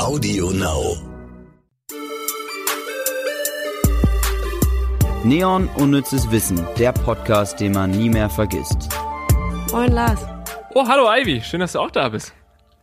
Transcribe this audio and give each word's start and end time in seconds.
Audio 0.00 0.50
Now. 0.50 0.96
Neon 5.24 5.68
Unnützes 5.76 6.30
Wissen, 6.30 6.66
der 6.78 6.92
Podcast, 6.92 7.60
den 7.60 7.72
man 7.72 7.90
nie 7.90 8.08
mehr 8.08 8.30
vergisst. 8.30 8.88
Moin 9.70 9.92
Lars. 9.92 10.24
Oh, 10.72 10.88
hallo 10.88 11.06
Ivy, 11.06 11.42
schön, 11.42 11.60
dass 11.60 11.72
du 11.72 11.80
auch 11.80 11.90
da 11.90 12.08
bist. 12.08 12.32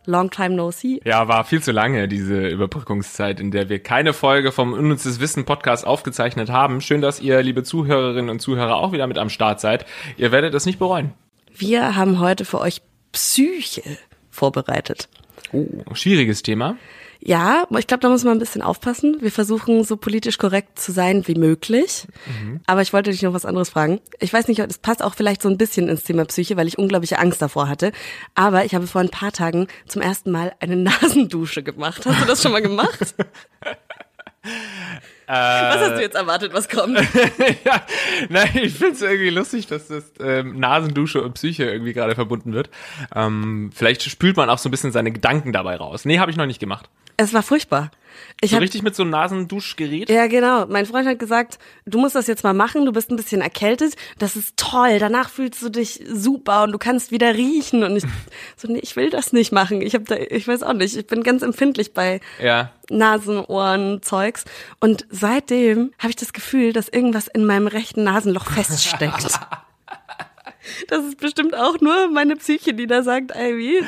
Long 0.06 0.30
time 0.30 0.50
no 0.50 0.70
see. 0.70 1.00
Ja, 1.04 1.26
war 1.26 1.42
viel 1.42 1.60
zu 1.60 1.72
lange, 1.72 2.06
diese 2.06 2.46
Überbrückungszeit, 2.46 3.40
in 3.40 3.50
der 3.50 3.68
wir 3.68 3.82
keine 3.82 4.12
Folge 4.12 4.52
vom 4.52 4.72
Unnützes 4.72 5.18
Wissen 5.18 5.44
Podcast 5.44 5.84
aufgezeichnet 5.84 6.50
haben. 6.50 6.80
Schön, 6.80 7.00
dass 7.00 7.18
ihr, 7.18 7.42
liebe 7.42 7.64
Zuhörerinnen 7.64 8.30
und 8.30 8.38
Zuhörer, 8.38 8.76
auch 8.76 8.92
wieder 8.92 9.08
mit 9.08 9.18
am 9.18 9.28
Start 9.28 9.58
seid. 9.58 9.86
Ihr 10.18 10.30
werdet 10.30 10.54
es 10.54 10.66
nicht 10.66 10.78
bereuen. 10.78 11.14
Wir 11.52 11.96
haben 11.96 12.20
heute 12.20 12.44
für 12.44 12.60
euch 12.60 12.80
Psyche 13.10 13.82
vorbereitet. 14.30 15.08
Oh, 15.52 15.66
schwieriges 15.94 16.42
Thema. 16.42 16.76
Ja, 17.20 17.66
ich 17.76 17.86
glaube, 17.86 18.00
da 18.00 18.08
muss 18.08 18.24
man 18.24 18.36
ein 18.36 18.38
bisschen 18.38 18.62
aufpassen. 18.62 19.16
Wir 19.20 19.32
versuchen 19.32 19.82
so 19.84 19.96
politisch 19.96 20.38
korrekt 20.38 20.78
zu 20.78 20.92
sein 20.92 21.26
wie 21.26 21.34
möglich. 21.34 22.06
Mhm. 22.26 22.60
Aber 22.66 22.82
ich 22.82 22.92
wollte 22.92 23.10
dich 23.10 23.22
noch 23.22 23.32
was 23.34 23.44
anderes 23.44 23.70
fragen. 23.70 24.00
Ich 24.20 24.32
weiß 24.32 24.46
nicht, 24.48 24.60
es 24.60 24.78
passt 24.78 25.02
auch 25.02 25.14
vielleicht 25.14 25.42
so 25.42 25.48
ein 25.48 25.58
bisschen 25.58 25.88
ins 25.88 26.04
Thema 26.04 26.24
Psyche, 26.24 26.56
weil 26.56 26.68
ich 26.68 26.78
unglaubliche 26.78 27.18
Angst 27.18 27.42
davor 27.42 27.68
hatte. 27.68 27.92
Aber 28.34 28.64
ich 28.64 28.74
habe 28.74 28.86
vor 28.86 29.00
ein 29.00 29.10
paar 29.10 29.32
Tagen 29.32 29.66
zum 29.86 30.00
ersten 30.00 30.30
Mal 30.30 30.54
eine 30.60 30.76
Nasendusche 30.76 31.62
gemacht. 31.62 32.06
Hast 32.06 32.22
du 32.22 32.26
das 32.26 32.42
schon 32.42 32.52
mal 32.52 32.62
gemacht? 32.62 33.14
was 35.28 35.80
hast 35.80 35.96
du 35.96 36.00
jetzt 36.00 36.16
erwartet, 36.16 36.52
was 36.54 36.68
kommt? 36.68 36.98
ja, 37.64 37.82
nein, 38.28 38.50
ich 38.54 38.74
finde 38.74 38.94
es 38.94 39.02
irgendwie 39.02 39.30
lustig, 39.30 39.66
dass 39.66 39.88
das 39.88 40.04
ähm, 40.20 40.58
Nasendusche 40.58 41.22
und 41.22 41.34
Psyche 41.34 41.64
irgendwie 41.64 41.92
gerade 41.92 42.14
verbunden 42.14 42.52
wird. 42.52 42.70
Ähm, 43.14 43.70
vielleicht 43.74 44.02
spült 44.02 44.36
man 44.36 44.48
auch 44.48 44.58
so 44.58 44.68
ein 44.68 44.70
bisschen 44.70 44.92
seine 44.92 45.12
Gedanken 45.12 45.52
dabei 45.52 45.76
raus. 45.76 46.04
Nee, 46.04 46.18
habe 46.18 46.30
ich 46.30 46.36
noch 46.36 46.46
nicht 46.46 46.60
gemacht. 46.60 46.88
Es 47.16 47.34
war 47.34 47.42
furchtbar. 47.42 47.90
Ich 48.40 48.50
so 48.50 48.56
hab, 48.56 48.62
richtig 48.62 48.82
mit 48.82 48.94
so 48.94 49.02
einem 49.02 49.10
Nasenduschgerät? 49.10 50.10
Ja, 50.10 50.26
genau. 50.26 50.66
Mein 50.66 50.86
Freund 50.86 51.06
hat 51.08 51.18
gesagt, 51.18 51.58
du 51.86 51.98
musst 51.98 52.14
das 52.14 52.26
jetzt 52.26 52.44
mal 52.44 52.54
machen, 52.54 52.84
du 52.84 52.92
bist 52.92 53.10
ein 53.10 53.16
bisschen 53.16 53.40
erkältet, 53.40 53.94
das 54.18 54.36
ist 54.36 54.56
toll, 54.56 54.98
danach 54.98 55.28
fühlst 55.30 55.62
du 55.62 55.68
dich 55.68 56.02
super 56.08 56.64
und 56.64 56.72
du 56.72 56.78
kannst 56.78 57.10
wieder 57.10 57.34
riechen 57.34 57.82
und 57.82 57.96
ich 57.96 58.04
so 58.56 58.68
nee, 58.68 58.80
ich 58.80 58.96
will 58.96 59.10
das 59.10 59.32
nicht 59.32 59.52
machen. 59.52 59.82
Ich 59.82 59.94
habe 59.94 60.04
da 60.04 60.16
ich 60.16 60.46
weiß 60.46 60.62
auch 60.62 60.74
nicht, 60.74 60.96
ich 60.96 61.06
bin 61.06 61.22
ganz 61.22 61.42
empfindlich 61.42 61.94
bei 61.94 62.20
ja. 62.42 62.72
Nasen, 62.90 63.44
Ohren, 63.44 64.02
Zeugs 64.02 64.44
und 64.80 65.06
seitdem 65.10 65.92
habe 65.98 66.10
ich 66.10 66.16
das 66.16 66.32
Gefühl, 66.32 66.72
dass 66.72 66.88
irgendwas 66.88 67.28
in 67.28 67.44
meinem 67.44 67.66
rechten 67.66 68.04
Nasenloch 68.04 68.46
feststeckt. 68.46 69.38
Das 70.88 71.04
ist 71.04 71.18
bestimmt 71.18 71.56
auch 71.56 71.80
nur 71.80 72.10
meine 72.10 72.36
Psyche, 72.36 72.74
die 72.74 72.86
da 72.86 73.02
sagt, 73.02 73.32
Ivy. 73.34 73.80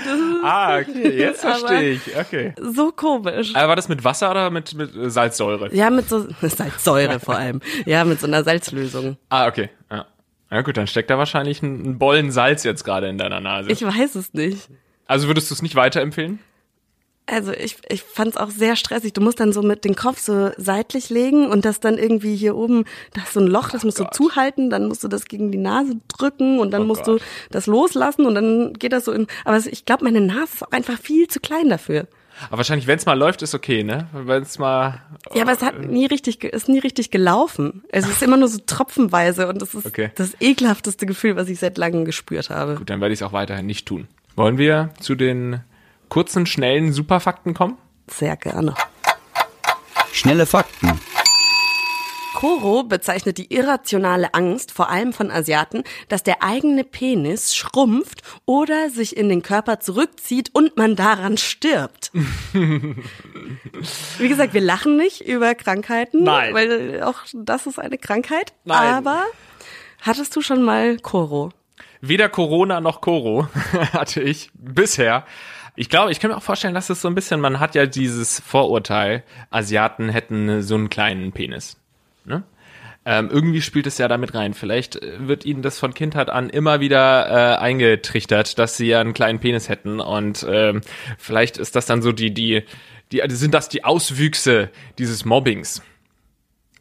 ah, 0.43 0.79
okay, 0.79 1.17
jetzt 1.19 1.41
verstehe 1.43 1.93
ich. 1.93 2.17
Okay. 2.17 2.55
So 2.61 2.93
komisch. 2.93 3.55
Aber 3.55 3.69
war 3.69 3.77
das 3.77 3.89
mit 3.89 4.05
Wasser 4.05 4.31
oder 4.31 4.51
mit, 4.51 4.75
mit 4.75 4.91
Salzsäure? 5.11 5.75
Ja, 5.75 5.91
mit 5.91 6.09
so 6.09 6.27
Salzsäure 6.43 7.21
vor 7.21 7.37
allem. 7.37 7.61
Ja, 7.87 8.05
mit 8.05 8.21
so 8.21 8.27
einer 8.27 8.45
Salzlösung. 8.45 9.17
Ah, 9.29 9.47
okay. 9.49 9.71
Ja. 9.91 10.07
Ja 10.51 10.63
gut, 10.63 10.77
dann 10.77 10.87
steckt 10.89 11.11
da 11.11 11.19
wahrscheinlich 11.19 11.63
ein 11.63 11.99
Bollen 11.99 12.33
Salz 12.33 12.65
jetzt 12.65 12.83
gerade 12.85 13.09
in 13.09 13.19
deiner 13.19 13.41
Nase. 13.41 13.71
Ich 13.71 13.83
weiß 13.85 14.17
es 14.17 14.35
nicht. 14.35 14.69
Also 15.07 15.29
würdest 15.29 15.51
du 15.51 15.55
es 15.55 15.63
nicht 15.63 15.77
weiterempfehlen? 15.77 16.41
Also 17.31 17.53
ich, 17.53 17.77
ich 17.89 18.03
fand 18.03 18.31
es 18.31 18.37
auch 18.37 18.51
sehr 18.51 18.77
stressig. 18.77 19.13
Du 19.13 19.21
musst 19.21 19.41
dann 19.41 19.53
so 19.53 19.63
mit 19.63 19.85
dem 19.85 19.95
Kopf 19.95 20.19
so 20.19 20.51
seitlich 20.57 21.11
legen 21.11 21.47
und 21.47 21.65
das 21.65 21.81
dann 21.81 21.99
irgendwie 21.99 22.37
hier 22.37 22.57
oben, 22.57 22.85
da 23.15 23.23
ist 23.23 23.33
so 23.33 23.41
ein 23.41 23.47
Loch, 23.47 23.71
das 23.71 23.85
musst 23.85 24.01
oh 24.01 24.05
du 24.05 24.11
zuhalten, 24.11 24.71
dann 24.71 24.89
musst 24.89 25.05
du 25.05 25.09
das 25.09 25.27
gegen 25.27 25.53
die 25.53 25.59
Nase 25.59 26.01
drücken 26.09 26.59
und 26.59 26.73
dann 26.73 26.83
oh 26.83 26.87
musst 26.87 27.05
Gott. 27.05 27.21
du 27.21 27.25
das 27.51 27.67
loslassen 27.67 28.27
und 28.27 28.35
dann 28.35 28.73
geht 28.75 28.93
das 28.93 29.05
so 29.05 29.13
in. 29.13 29.27
Aber 29.45 29.59
ich 29.59 29.85
glaube, 29.85 30.05
meine 30.05 30.21
Nase 30.21 30.55
ist 30.55 30.63
auch 30.67 30.73
einfach 30.73 30.99
viel 30.99 31.29
zu 31.29 31.41
klein 31.41 31.69
dafür. 31.69 32.07
Aber 32.49 32.59
wahrscheinlich, 32.59 32.87
wenn 32.87 32.97
es 32.97 33.05
mal 33.05 33.19
läuft, 33.19 33.43
ist 33.43 33.55
okay, 33.55 33.83
ne? 33.83 34.09
Wenn 34.13 34.43
es 34.43 34.59
mal. 34.59 35.03
Ja, 35.35 35.43
aber 35.43 35.53
es 35.53 35.63
hat 35.63 35.85
nie 35.85 36.07
richtig, 36.07 36.43
ist 36.43 36.69
nie 36.69 36.79
richtig 36.79 37.11
gelaufen. 37.11 37.83
Es 37.91 38.09
ist 38.09 38.23
immer 38.23 38.39
nur 38.39 38.49
so 38.49 38.59
tropfenweise 38.65 39.47
und 39.49 39.61
das 39.61 39.75
ist 39.75 39.85
okay. 39.85 40.11
das 40.15 40.35
ekelhafteste 40.41 41.05
Gefühl, 41.05 41.37
was 41.37 41.49
ich 41.49 41.59
seit 41.59 41.77
langem 41.77 42.05
gespürt 42.05 42.49
habe. 42.49 42.77
Gut, 42.77 42.89
dann 42.89 43.01
werde 43.01 43.13
ich 43.13 43.21
es 43.21 43.23
auch 43.23 43.33
weiterhin 43.33 43.67
nicht 43.67 43.87
tun. 43.87 44.09
Wollen 44.37 44.57
wir 44.57 44.91
zu 45.01 45.17
den 45.17 45.61
kurzen, 46.11 46.45
schnellen 46.45 46.93
Superfakten 46.93 47.55
kommen? 47.55 47.79
Sehr 48.09 48.37
gerne. 48.37 48.75
Schnelle 50.13 50.45
Fakten. 50.45 51.01
Koro 52.35 52.85
bezeichnet 52.85 53.39
die 53.39 53.53
irrationale 53.53 54.33
Angst, 54.35 54.73
vor 54.73 54.89
allem 54.89 55.13
von 55.13 55.31
Asiaten, 55.31 55.85
dass 56.09 56.23
der 56.23 56.43
eigene 56.43 56.85
Penis 56.85 57.55
schrumpft 57.55 58.23
oder 58.47 58.89
sich 58.89 59.17
in 59.17 59.29
den 59.29 59.43
Körper 59.43 59.81
zurückzieht 59.81 60.49
und 60.55 60.77
man 60.77 60.97
daran 60.97 61.37
stirbt. 61.37 62.11
Wie 62.53 64.29
gesagt, 64.29 64.55
wir 64.55 64.61
lachen 64.61 64.97
nicht 64.97 65.21
über 65.21 65.55
Krankheiten, 65.55 66.23
Nein. 66.23 66.55
weil 66.55 67.03
auch 67.03 67.19
das 67.35 67.67
ist 67.67 67.79
eine 67.79 67.99
Krankheit. 67.99 68.55
Nein. 68.65 68.95
Aber 68.95 69.25
hattest 70.01 70.35
du 70.35 70.41
schon 70.41 70.63
mal 70.63 70.97
Koro? 70.99 71.51
Weder 72.01 72.31
Corona 72.31 72.81
noch 72.81 73.03
Koro 73.03 73.49
hatte 73.93 74.23
ich 74.23 74.51
bisher. 74.55 75.27
Ich 75.81 75.89
glaube, 75.89 76.13
ich 76.13 76.21
kann 76.21 76.31
mir 76.31 76.37
auch 76.37 76.43
vorstellen, 76.43 76.75
dass 76.75 76.91
es 76.91 77.01
so 77.01 77.09
ein 77.09 77.15
bisschen, 77.15 77.41
man 77.41 77.59
hat 77.59 77.75
ja 77.75 77.87
dieses 77.87 78.39
Vorurteil, 78.39 79.25
Asiaten 79.49 80.11
hätten 80.11 80.61
so 80.61 80.75
einen 80.75 80.91
kleinen 80.91 81.33
Penis. 81.33 81.79
Ne? 82.27 82.43
Ähm, 83.07 83.31
irgendwie 83.33 83.63
spielt 83.63 83.87
es 83.87 83.97
ja 83.97 84.07
damit 84.07 84.35
rein. 84.35 84.53
Vielleicht 84.53 84.97
äh, 84.97 85.27
wird 85.27 85.47
ihnen 85.47 85.63
das 85.63 85.79
von 85.79 85.95
Kindheit 85.95 86.29
an 86.29 86.51
immer 86.51 86.81
wieder 86.81 87.31
äh, 87.31 87.57
eingetrichtert, 87.57 88.59
dass 88.59 88.77
sie 88.77 88.89
ja 88.89 89.01
einen 89.01 89.15
kleinen 89.15 89.41
Penis 89.41 89.71
hätten 89.71 90.01
und 90.01 90.45
ähm, 90.47 90.83
vielleicht 91.17 91.57
ist 91.57 91.75
das 91.77 91.87
dann 91.87 92.03
so 92.03 92.13
die, 92.13 92.35
die, 92.35 92.63
die, 93.11 93.23
sind 93.29 93.55
das 93.55 93.71
die 93.71 93.83
Auswüchse 93.83 94.69
dieses 94.99 95.25
Mobbings. 95.25 95.81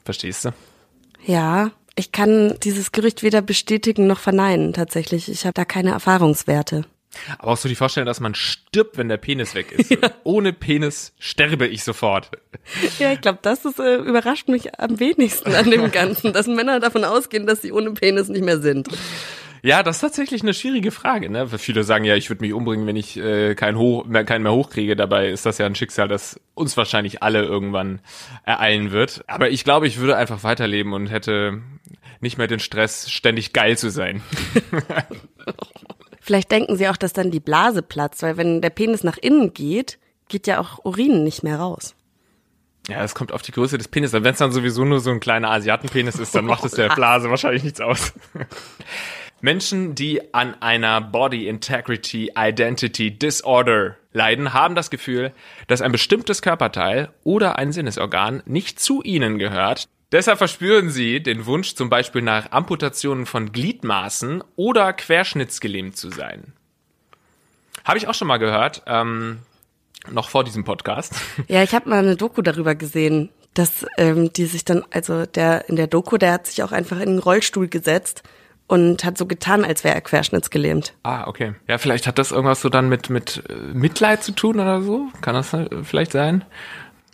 Verstehst 0.04 0.44
du? 0.44 0.50
Ja, 1.26 1.72
ich 1.96 2.12
kann 2.12 2.58
dieses 2.64 2.92
Gerücht 2.92 3.24
weder 3.24 3.42
bestätigen 3.42 4.08
noch 4.08 4.20
verneinen 4.20 4.74
tatsächlich. 4.74 5.32
Ich 5.32 5.46
habe 5.46 5.54
da 5.54 5.64
keine 5.64 5.92
Erfahrungswerte. 5.92 6.84
Aber 7.38 7.52
auch 7.52 7.58
so 7.58 7.70
die 7.70 7.76
Vorstellung, 7.76 8.06
dass 8.06 8.20
man 8.20 8.36
stirbt, 8.36 8.98
wenn 8.98 9.10
der 9.10 9.18
Penis 9.18 9.56
weg 9.56 9.72
ist. 9.72 9.90
Ja. 10.00 10.12
Ohne 10.24 10.54
Penis 10.54 11.14
sterbe 11.20 11.68
ich 11.68 11.84
sofort. 11.84 12.32
Ja, 13.00 13.12
ich 13.12 13.20
glaube, 13.20 13.40
das 13.42 13.66
ist, 13.66 13.80
äh, 13.80 13.96
überrascht 13.98 14.48
mich 14.48 14.80
am 14.80 15.00
wenigsten 15.00 15.54
an 15.54 15.70
dem 15.70 15.92
Ganzen, 15.92 16.32
dass 16.32 16.48
Männer 16.48 16.80
davon 16.80 17.04
ausgehen, 17.04 17.48
dass 17.48 17.62
sie 17.62 17.72
ohne 17.72 17.92
Penis 17.92 18.30
nicht 18.30 18.46
mehr 18.46 18.60
sind. 18.60 18.88
Ja, 19.62 19.84
das 19.84 19.98
ist 19.98 20.02
tatsächlich 20.02 20.42
eine 20.42 20.54
schwierige 20.54 20.92
Frage. 20.92 21.30
Ne? 21.30 21.48
Viele 21.58 21.84
sagen 21.84 22.06
ja, 22.06 22.16
ich 22.16 22.30
würde 22.30 22.44
mich 22.44 22.54
umbringen, 22.54 22.88
wenn 22.88 22.96
ich 22.96 23.18
äh, 23.18 23.56
keinen, 23.56 23.78
hoch, 23.78 24.06
mehr, 24.06 24.24
keinen 24.24 24.44
mehr 24.44 24.54
hochkriege. 24.54 24.96
Dabei 24.96 25.30
ist 25.30 25.46
das 25.46 25.58
ja 25.58 25.66
ein 25.66 25.76
Schicksal, 25.76 26.08
das 26.08 26.40
uns 26.54 26.78
wahrscheinlich 26.78 27.24
alle 27.24 27.44
irgendwann 27.44 28.00
ereilen 28.46 28.92
wird. 28.92 29.24
Aber 29.28 29.50
ich 29.50 29.64
glaube, 29.64 29.88
ich 29.88 29.98
würde 29.98 30.16
einfach 30.16 30.44
weiterleben 30.44 30.94
und 30.94 31.08
hätte 31.08 31.62
nicht 32.22 32.38
mehr 32.38 32.48
den 32.48 32.60
Stress, 32.60 33.10
ständig 33.12 33.54
geil 33.54 33.78
zu 33.78 33.90
sein. 33.90 34.22
Vielleicht 36.30 36.52
denken 36.52 36.78
sie 36.78 36.88
auch, 36.88 36.96
dass 36.96 37.12
dann 37.12 37.32
die 37.32 37.40
Blase 37.40 37.82
platzt, 37.82 38.22
weil 38.22 38.38
wenn 38.38 38.62
der 38.62 38.70
Penis 38.70 39.04
nach 39.04 39.18
innen 39.18 39.52
geht, 39.52 39.98
geht 40.28 40.46
ja 40.46 40.60
auch 40.60 40.86
Urin 40.86 41.24
nicht 41.24 41.42
mehr 41.42 41.58
raus. 41.58 41.96
Ja, 42.88 43.04
es 43.04 43.16
kommt 43.16 43.32
auf 43.32 43.42
die 43.42 43.52
Größe 43.52 43.80
des 43.80 43.88
Penis. 43.88 44.14
Wenn 44.14 44.24
es 44.24 44.38
dann 44.38 44.52
sowieso 44.52 44.86
nur 44.86 45.00
so 45.00 45.10
ein 45.10 45.22
kleiner 45.22 45.50
Asiatenpenis 45.50 46.18
ist, 46.20 46.36
dann 46.36 46.46
macht 46.46 46.64
es 46.64 46.74
der 46.74 46.90
Blase 46.96 47.32
wahrscheinlich 47.32 47.64
nichts 47.64 47.82
aus. 47.82 48.14
Menschen, 49.42 49.96
die 49.96 50.32
an 50.32 50.54
einer 50.62 51.02
Body 51.02 51.48
Integrity 51.48 52.34
Identity 52.38 53.10
Disorder 53.18 53.96
leiden, 54.14 54.54
haben 54.54 54.76
das 54.76 54.92
Gefühl, 54.92 55.34
dass 55.66 55.82
ein 55.82 55.92
bestimmtes 55.92 56.44
Körperteil 56.44 57.10
oder 57.24 57.58
ein 57.58 57.72
Sinnesorgan 57.72 58.44
nicht 58.46 58.80
zu 58.80 59.02
ihnen 59.02 59.40
gehört. 59.40 59.90
Deshalb 60.12 60.40
verspüren 60.40 60.90
sie 60.90 61.22
den 61.22 61.46
Wunsch 61.46 61.76
zum 61.76 61.90
Beispiel 61.90 62.24
nach 62.24 62.52
Amputationen 62.52 63.28
von 63.28 63.52
Gliedmaßen 63.52 64.44
oder 64.56 64.92
querschnittsgelähmt 64.94 65.96
zu 65.96 66.10
sein. 66.10 66.54
Habe 67.86 68.00
ich 68.00 68.08
auch 68.08 68.16
schon 68.16 68.28
mal 68.28 68.38
gehört, 68.38 68.82
ähm, 68.88 69.40
noch 70.10 70.30
vor 70.30 70.44
diesem 70.44 70.64
Podcast. 70.64 71.14
Ja, 71.48 71.62
ich 71.62 71.76
habe 71.76 71.90
mal 71.90 72.00
eine 72.00 72.16
Doku 72.16 72.42
darüber 72.42 72.74
gesehen, 72.74 73.30
dass 73.54 73.86
ähm, 73.98 74.34
die 74.34 74.46
sich 74.46 74.66
dann, 74.66 74.84
also 74.92 75.26
der 75.26 75.70
in 75.70 75.76
der 75.76 75.88
Doku, 75.88 76.18
der 76.18 76.34
hat 76.34 76.48
sich 76.48 76.64
auch 76.64 76.72
einfach 76.72 77.00
in 77.00 77.10
den 77.10 77.20
Rollstuhl 77.20 77.68
gesetzt 77.68 78.24
und 78.68 79.04
hat 79.04 79.18
so 79.18 79.26
getan, 79.26 79.66
als 79.66 79.84
wäre 79.84 79.96
er 79.96 80.02
querschnittsgelähmt. 80.02 80.94
Ah, 81.04 81.28
okay. 81.28 81.54
Ja, 81.68 81.78
vielleicht 81.78 82.08
hat 82.08 82.20
das 82.20 82.32
irgendwas 82.32 82.62
so 82.62 82.70
dann 82.70 82.90
mit 82.90 83.10
mit 83.10 83.44
äh, 83.50 83.54
Mitleid 83.74 84.24
zu 84.24 84.32
tun 84.32 84.60
oder 84.60 84.82
so. 84.82 85.08
Kann 85.22 85.36
das 85.36 85.54
äh, 85.54 85.68
vielleicht 85.84 86.12
sein? 86.12 86.46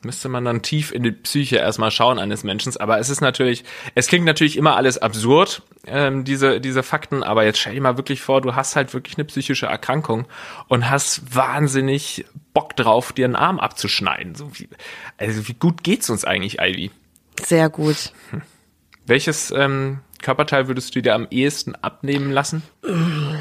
Müsste 0.05 0.29
man 0.29 0.45
dann 0.45 0.61
tief 0.61 0.91
in 0.91 1.03
die 1.03 1.11
Psyche 1.11 1.57
erstmal 1.57 1.91
schauen 1.91 2.19
eines 2.19 2.43
Menschen. 2.43 2.75
Aber 2.77 2.99
es 2.99 3.09
ist 3.09 3.21
natürlich, 3.21 3.63
es 3.95 4.07
klingt 4.07 4.25
natürlich 4.25 4.57
immer 4.57 4.75
alles 4.75 4.97
absurd, 4.97 5.61
ähm, 5.87 6.23
diese, 6.23 6.61
diese 6.61 6.83
Fakten, 6.83 7.23
aber 7.23 7.43
jetzt 7.43 7.59
stell 7.59 7.73
dir 7.73 7.81
mal 7.81 7.97
wirklich 7.97 8.21
vor, 8.21 8.41
du 8.41 8.55
hast 8.55 8.75
halt 8.75 8.93
wirklich 8.93 9.17
eine 9.17 9.25
psychische 9.25 9.65
Erkrankung 9.65 10.25
und 10.67 10.89
hast 10.89 11.35
wahnsinnig 11.35 12.25
Bock 12.53 12.75
drauf, 12.75 13.11
dir 13.11 13.25
einen 13.25 13.35
Arm 13.35 13.59
abzuschneiden. 13.59 14.35
So 14.35 14.49
wie, 14.57 14.69
also 15.17 15.47
wie 15.47 15.53
gut 15.53 15.83
geht's 15.83 16.09
uns 16.09 16.23
eigentlich, 16.23 16.59
Ivy? 16.59 16.91
Sehr 17.43 17.69
gut. 17.69 18.13
Hm. 18.31 18.41
Welches 19.05 19.51
ähm, 19.51 19.99
Körperteil 20.21 20.67
würdest 20.67 20.95
du 20.95 21.01
dir 21.01 21.13
am 21.13 21.27
ehesten 21.29 21.75
abnehmen 21.75 22.31
lassen? 22.31 22.63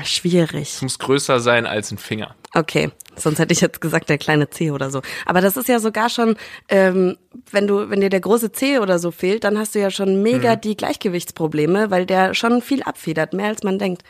Schwierig. 0.05 0.75
Es 0.75 0.83
muss 0.83 0.99
größer 0.99 1.41
sein 1.41 1.67
als 1.67 1.91
ein 1.91 1.99
Finger. 1.99 2.35
Okay, 2.53 2.91
sonst 3.17 3.39
hätte 3.39 3.53
ich 3.53 3.61
jetzt 3.61 3.81
gesagt 3.81 4.09
der 4.09 4.19
kleine 4.19 4.51
C 4.51 4.71
oder 4.71 4.91
so. 4.91 5.03
Aber 5.27 5.41
das 5.41 5.57
ist 5.57 5.69
ja 5.69 5.79
sogar 5.79 6.09
schon, 6.09 6.37
ähm, 6.69 7.17
wenn 7.51 7.67
du, 7.67 7.91
wenn 7.91 8.01
dir 8.01 8.11
der 8.11 8.21
große 8.21 8.53
C 8.53 8.79
oder 8.79 8.99
so 8.99 9.11
fehlt, 9.11 9.45
dann 9.45 9.59
hast 9.59 9.75
du 9.75 9.81
ja 9.81 9.91
schon 9.91 10.23
mega 10.23 10.57
die 10.57 10.77
Gleichgewichtsprobleme, 10.77 11.91
weil 11.91 12.07
der 12.07 12.35
schon 12.35 12.63
viel 12.63 12.83
abfedert, 12.83 13.33
mehr 13.33 13.47
als 13.47 13.63
man 13.63 13.79
denkt. 13.79 14.03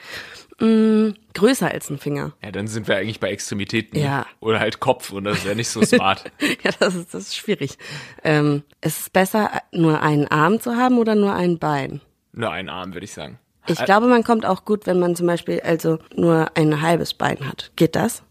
Mm, 0.61 1.11
größer 1.35 1.71
als 1.71 1.91
ein 1.91 1.99
Finger. 1.99 2.33
Ja, 2.43 2.53
dann 2.53 2.69
sind 2.69 2.87
wir 2.87 2.97
eigentlich 2.97 3.19
bei 3.19 3.31
Extremitäten. 3.31 3.99
Ja. 3.99 4.27
Oder 4.41 4.61
halt 4.61 4.79
Kopf 4.79 5.11
und 5.11 5.25
das 5.25 5.39
ist 5.39 5.47
ja 5.47 5.55
nicht 5.55 5.69
so 5.69 5.83
smart. 5.83 6.25
ja, 6.63 6.71
das 6.79 6.95
ist, 6.95 7.13
das 7.13 7.25
ist 7.25 7.37
schwierig. 7.37 7.77
Ähm, 8.23 8.63
ist 8.81 9.01
es 9.01 9.11
besser, 9.11 9.51
nur 9.73 10.01
einen 10.01 10.29
Arm 10.29 10.61
zu 10.61 10.77
haben 10.77 10.99
oder 10.99 11.15
nur 11.15 11.35
ein 11.35 11.59
Bein? 11.59 12.01
Nur 12.33 12.51
ein 12.51 12.69
Arm, 12.69 12.95
würde 12.95 13.05
ich 13.05 13.13
sagen. 13.13 13.39
Ich 13.67 13.83
glaube, 13.85 14.09
man 14.09 14.25
kommt 14.25 14.45
auch 14.45 14.65
gut, 14.65 14.87
wenn 14.87 14.99
man 14.99 15.17
zum 15.17 15.27
Beispiel 15.27 15.61
also 15.61 15.99
nur 16.15 16.49
ein 16.55 16.83
halbes 16.83 17.15
Bein 17.15 17.49
hat. 17.49 17.73
Geht 17.77 17.97
das? 17.97 18.23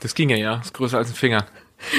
Das 0.00 0.14
ging 0.14 0.28
ja, 0.28 0.36
ja. 0.36 0.60
Ist 0.60 0.74
größer 0.74 0.98
als 0.98 1.10
ein 1.10 1.14
Finger. 1.14 1.46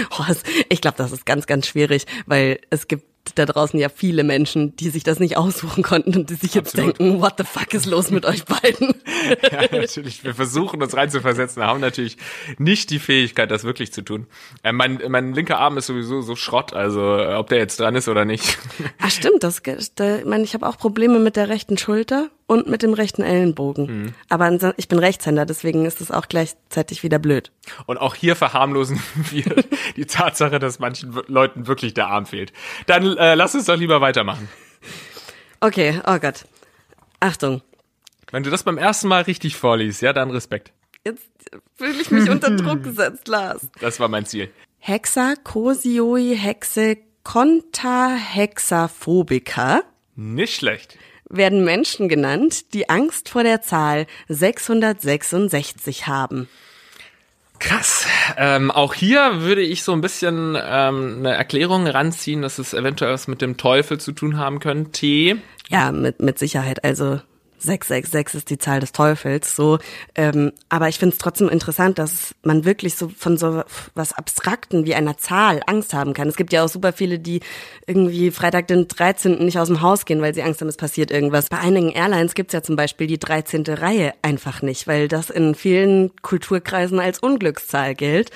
Oh, 0.10 0.24
ich 0.70 0.82
glaube, 0.82 0.98
das 0.98 1.12
ist 1.12 1.28
ganz, 1.28 1.46
ganz 1.46 1.68
schwierig, 1.68 2.08
weil 2.26 2.60
es 2.72 2.88
gibt 2.88 3.06
da 3.36 3.46
draußen 3.46 3.80
ja 3.80 3.90
viele 3.90 4.24
Menschen, 4.24 4.76
die 4.76 4.90
sich 4.90 5.04
das 5.04 5.20
nicht 5.20 5.38
aussuchen 5.38 5.84
konnten 5.84 6.16
und 6.16 6.30
die 6.30 6.36
sich 6.36 6.54
jetzt 6.54 6.76
Absolut. 6.76 7.00
denken, 7.00 7.22
what 7.22 7.34
the 7.38 7.44
fuck 7.44 7.74
ist 7.74 7.86
los 7.86 8.12
mit 8.12 8.26
euch 8.26 8.46
beiden? 8.46 8.96
Ja, 9.52 9.62
natürlich. 9.72 10.24
Wir 10.24 10.34
versuchen 10.34 10.82
uns 10.82 10.96
reinzuversetzen, 10.96 11.64
haben 11.64 11.82
natürlich 11.82 12.18
nicht 12.58 12.92
die 12.92 13.00
Fähigkeit, 13.00 13.52
das 13.52 13.64
wirklich 13.64 13.92
zu 13.92 14.02
tun. 14.02 14.28
Äh, 14.64 14.72
mein, 14.72 15.02
mein 15.10 15.34
linker 15.34 15.58
Arm 15.58 15.78
ist 15.78 15.88
sowieso 15.88 16.22
so 16.22 16.36
Schrott, 16.36 16.74
also 16.74 17.18
äh, 17.18 17.34
ob 17.36 17.50
der 17.50 17.58
jetzt 17.58 17.80
dran 17.80 17.96
ist 17.96 18.08
oder 18.08 18.26
nicht. 18.26 18.58
Ach 19.00 19.12
stimmt, 19.12 19.44
das, 19.44 19.62
da, 19.96 20.20
ich 20.20 20.26
meine, 20.26 20.44
ich 20.44 20.54
habe 20.54 20.68
auch 20.68 20.78
Probleme 20.78 21.20
mit 21.20 21.36
der 21.36 21.50
rechten 21.50 21.78
Schulter 21.78 22.30
und 22.48 22.68
mit 22.68 22.82
dem 22.82 22.94
rechten 22.94 23.22
Ellenbogen. 23.24 24.16
Aber 24.30 24.46
anso- 24.46 24.74
ich 24.78 24.88
bin 24.88 25.00
Rechtshänder, 25.00 25.46
deswegen 25.46 25.86
ist 25.86 26.02
es 26.02 26.10
auch 26.12 26.28
gleichzeitig 26.28 27.04
wieder 27.04 27.20
blöd. 27.20 27.52
Und 27.86 27.98
auch 27.98 28.16
hier 28.16 28.36
verharmlosen 28.36 29.00
wir 29.32 29.64
die 29.96 30.06
Tatsache, 30.06 30.58
dass 30.60 30.80
manchen 30.80 31.14
Leuten 31.28 31.68
wirklich 31.68 31.94
der 31.94 32.08
Arm 32.08 32.26
fehlt. 32.26 32.54
Dann 32.88 33.18
äh, 33.18 33.36
lass 33.36 33.54
uns 33.54 33.66
doch 33.66 33.76
lieber 33.76 34.02
weitermachen. 34.02 34.48
Okay, 35.60 36.00
oh 36.08 36.18
Gott. 36.20 36.46
Achtung, 37.20 37.62
Wenn 38.32 38.44
du 38.44 38.50
das 38.50 38.64
beim 38.64 38.78
ersten 38.78 39.08
Mal 39.08 39.24
richtig 39.24 39.56
vorliest, 39.58 40.02
ja, 40.02 40.14
dann 40.14 40.30
Respekt. 40.32 40.72
jetzt 41.06 41.26
fühle 41.76 42.00
ich 42.02 42.12
mich 42.12 42.30
unter 42.30 42.52
Druck 42.56 42.84
gesetzt, 42.84 43.28
Lars. 43.28 43.68
Das 43.82 44.00
war 44.00 44.08
mein 44.08 44.26
Ziel. 44.26 44.52
Hexacosioi 44.80 46.36
hexe 46.38 46.98
Hexaphobica 48.34 49.82
Nicht 50.16 50.56
schlecht. 50.56 50.98
Werden 51.30 51.64
Menschen 51.64 52.10
genannt, 52.10 52.74
die 52.74 52.90
Angst 52.90 53.30
vor 53.30 53.44
der 53.44 53.62
Zahl 53.62 54.08
666 54.30 56.08
haben. 56.08 56.48
Krass. 57.60 58.06
Ähm, 58.38 58.70
auch 58.70 58.94
hier 58.94 59.42
würde 59.42 59.62
ich 59.62 59.84
so 59.84 59.92
ein 59.92 60.02
bisschen 60.02 60.58
ähm, 60.62 61.16
eine 61.20 61.34
Erklärung 61.34 61.88
ranziehen, 61.88 62.42
dass 62.44 62.60
es 62.60 62.74
eventuell 62.74 63.14
was 63.14 63.28
mit 63.28 63.42
dem 63.42 63.58
Teufel 63.58 64.00
zu 64.00 64.12
tun 64.12 64.38
haben 64.38 64.60
könnte. 64.60 65.38
Ja, 65.68 65.92
mit, 65.92 66.22
mit 66.22 66.38
Sicherheit. 66.38 66.84
Also 66.84 67.20
666 67.60 68.38
ist 68.38 68.50
die 68.50 68.58
Zahl 68.58 68.80
des 68.80 68.92
Teufels, 68.92 69.56
so. 69.56 69.80
Ähm, 70.16 70.52
aber 70.70 70.90
ich 70.90 71.00
finde 71.00 71.14
es 71.14 71.20
trotzdem 71.20 71.50
interessant, 71.50 72.00
dass 72.00 72.36
man 72.44 72.66
wirklich 72.66 72.96
so 72.96 73.10
von 73.10 73.38
so 73.38 73.64
was 73.96 74.14
Abstrakten 74.14 74.86
wie 74.86 74.96
einer 74.96 75.18
Zahl 75.18 75.62
Angst 75.66 75.94
haben 75.94 76.14
kann. 76.14 76.28
Es 76.28 76.38
gibt 76.38 76.54
ja 76.54 76.64
auch 76.64 76.70
super 76.70 76.94
viele, 76.94 77.20
die 77.20 77.42
irgendwie 77.86 78.32
Freitag 78.32 78.68
den 78.68 78.88
13. 78.88 79.44
nicht 79.44 79.60
aus 79.60 79.68
dem 79.68 79.82
Haus 79.82 80.06
gehen, 80.06 80.22
weil 80.22 80.34
sie 80.34 80.44
Angst 80.44 80.62
haben, 80.62 80.68
es 80.68 80.78
passiert 80.78 81.12
irgendwas. 81.12 81.50
Bei 81.50 81.60
einigen 81.60 81.92
Airlines 81.92 82.36
gibt's 82.36 82.54
ja 82.54 82.62
zum 82.62 82.76
Beispiel 82.76 83.08
die 83.08 83.20
13. 83.20 83.64
Reihe 83.68 84.14
einfach 84.22 84.62
nicht, 84.62 84.88
weil 84.88 85.08
das 85.08 85.30
in 85.30 85.56
vielen 85.56 86.16
Kulturkreisen 86.22 87.00
als 87.00 87.20
Unglückszahl 87.20 87.96
gilt. 87.96 88.32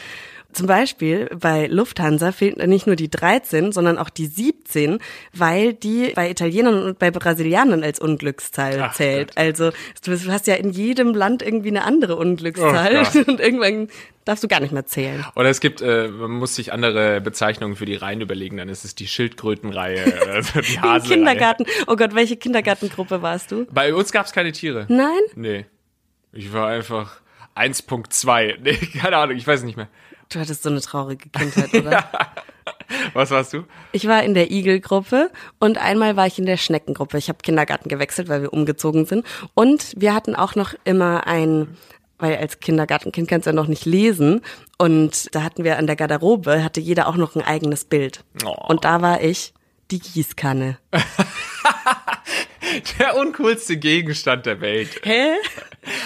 Zum 0.54 0.68
Beispiel 0.68 1.30
bei 1.38 1.68
Lufthansa 1.68 2.32
fehlt 2.32 2.58
nicht 2.68 2.88
nur 2.88 2.96
die 2.96 3.10
13, 3.10 3.72
sondern 3.72 3.98
auch 3.98 4.10
die 4.10 4.28
17, 4.28 5.00
weil 5.34 5.74
die 5.74 6.12
bei 6.16 6.30
Italienern 6.30 6.84
und 6.84 7.00
bei 7.00 7.12
Brasilianern 7.12 7.84
als 7.84 8.00
Unglückszahl 8.00 8.80
Ach 8.82 8.94
zählt. 8.94 9.30
Gott. 9.30 9.38
Also 9.38 9.72
du 10.04 10.32
hast 10.32 10.48
ja 10.48 10.56
in 10.56 10.72
jedem 10.72 11.14
Land 11.14 11.42
irgendwie 11.42 11.70
eine 11.70 11.84
andere 11.84 12.16
Unglückszahl 12.16 13.04
Oh 13.04 13.20
und 13.32 13.40
irgendwann 13.40 13.88
darfst 14.26 14.44
du 14.44 14.48
gar 14.48 14.60
nicht 14.60 14.72
mehr 14.72 14.86
zählen. 14.86 15.26
Oder 15.36 15.50
es 15.50 15.60
gibt, 15.60 15.82
äh, 15.82 16.08
man 16.08 16.32
muss 16.32 16.56
sich 16.56 16.74
andere 16.74 17.22
Bezeichnungen 17.22 17.76
für 17.76 17.86
die 17.86 17.96
Reihen 17.96 18.22
überlegen, 18.22 18.58
dann 18.58 18.70
ist 18.70 18.86
es 18.86 18.96
die 18.96 19.08
Schildkrötenreihe 19.08 20.06
oder 20.24 20.44
so 20.44 20.62
die 20.62 20.80
Haselreihe. 20.80 21.02
Kindergarten. 21.02 21.66
Oh 21.88 21.96
Gott, 21.96 22.16
welche 22.16 22.38
Kindergartengruppe 22.38 23.22
warst 23.22 23.52
du? 23.52 23.66
Bei 23.72 23.94
uns 23.94 24.12
gab 24.12 24.26
es 24.26 24.34
keine 24.34 24.52
Tiere. 24.52 24.86
Nein? 24.90 25.22
Nee. 25.36 25.66
Ich 26.34 26.54
war 26.54 26.68
einfach 26.68 27.22
1.2. 27.56 28.58
Nee, 28.62 28.74
keine 29.00 29.18
Ahnung, 29.18 29.36
ich 29.36 29.46
weiß 29.46 29.64
nicht 29.64 29.78
mehr. 29.78 29.90
Du 30.32 30.40
hattest 30.40 30.64
so 30.64 30.70
eine 30.70 30.82
traurige 30.82 31.30
Kindheit, 31.30 31.74
oder? 31.76 32.10
Was 33.14 33.32
warst 33.32 33.54
du? 33.54 33.66
Ich 33.92 34.08
war 34.08 34.24
in 34.24 34.34
der 34.34 34.52
Igel-Gruppe 34.52 35.30
und 35.60 35.78
einmal 35.78 36.16
war 36.16 36.28
ich 36.28 36.40
in 36.40 36.46
der 36.46 36.58
Schneckengruppe. 36.58 37.18
Ich 37.18 37.30
habe 37.30 37.40
Kindergarten 37.42 37.90
gewechselt, 37.90 38.30
weil 38.30 38.42
wir 38.42 38.54
umgezogen 38.54 39.06
sind. 39.06 39.26
Und 39.54 39.94
wir 39.98 40.14
hatten 40.14 40.36
auch 40.36 40.56
noch 40.56 40.74
immer 40.84 41.28
ein, 41.28 41.78
weil 42.18 42.38
als 42.38 42.60
Kindergartenkind 42.60 43.28
kannst 43.28 43.46
du 43.46 43.50
ja 43.50 43.56
noch 43.56 43.68
nicht 43.68 43.86
lesen. 43.86 44.42
Und 44.78 45.34
da 45.36 45.44
hatten 45.44 45.64
wir 45.64 45.78
an 45.78 45.88
der 45.88 45.96
Garderobe, 45.96 46.64
hatte 46.64 46.80
jeder 46.80 47.08
auch 47.08 47.18
noch 47.18 47.36
ein 47.36 47.44
eigenes 47.44 47.86
Bild. 47.86 48.24
Oh. 48.46 48.56
Und 48.68 48.86
da 48.86 49.02
war 49.02 49.22
ich 49.22 49.54
die 49.92 50.00
Gießkanne. 50.00 50.78
Der 53.00 53.18
uncoolste 53.18 53.78
Gegenstand 53.78 54.46
der 54.46 54.62
Welt. 54.62 55.02
Hä? 55.04 55.34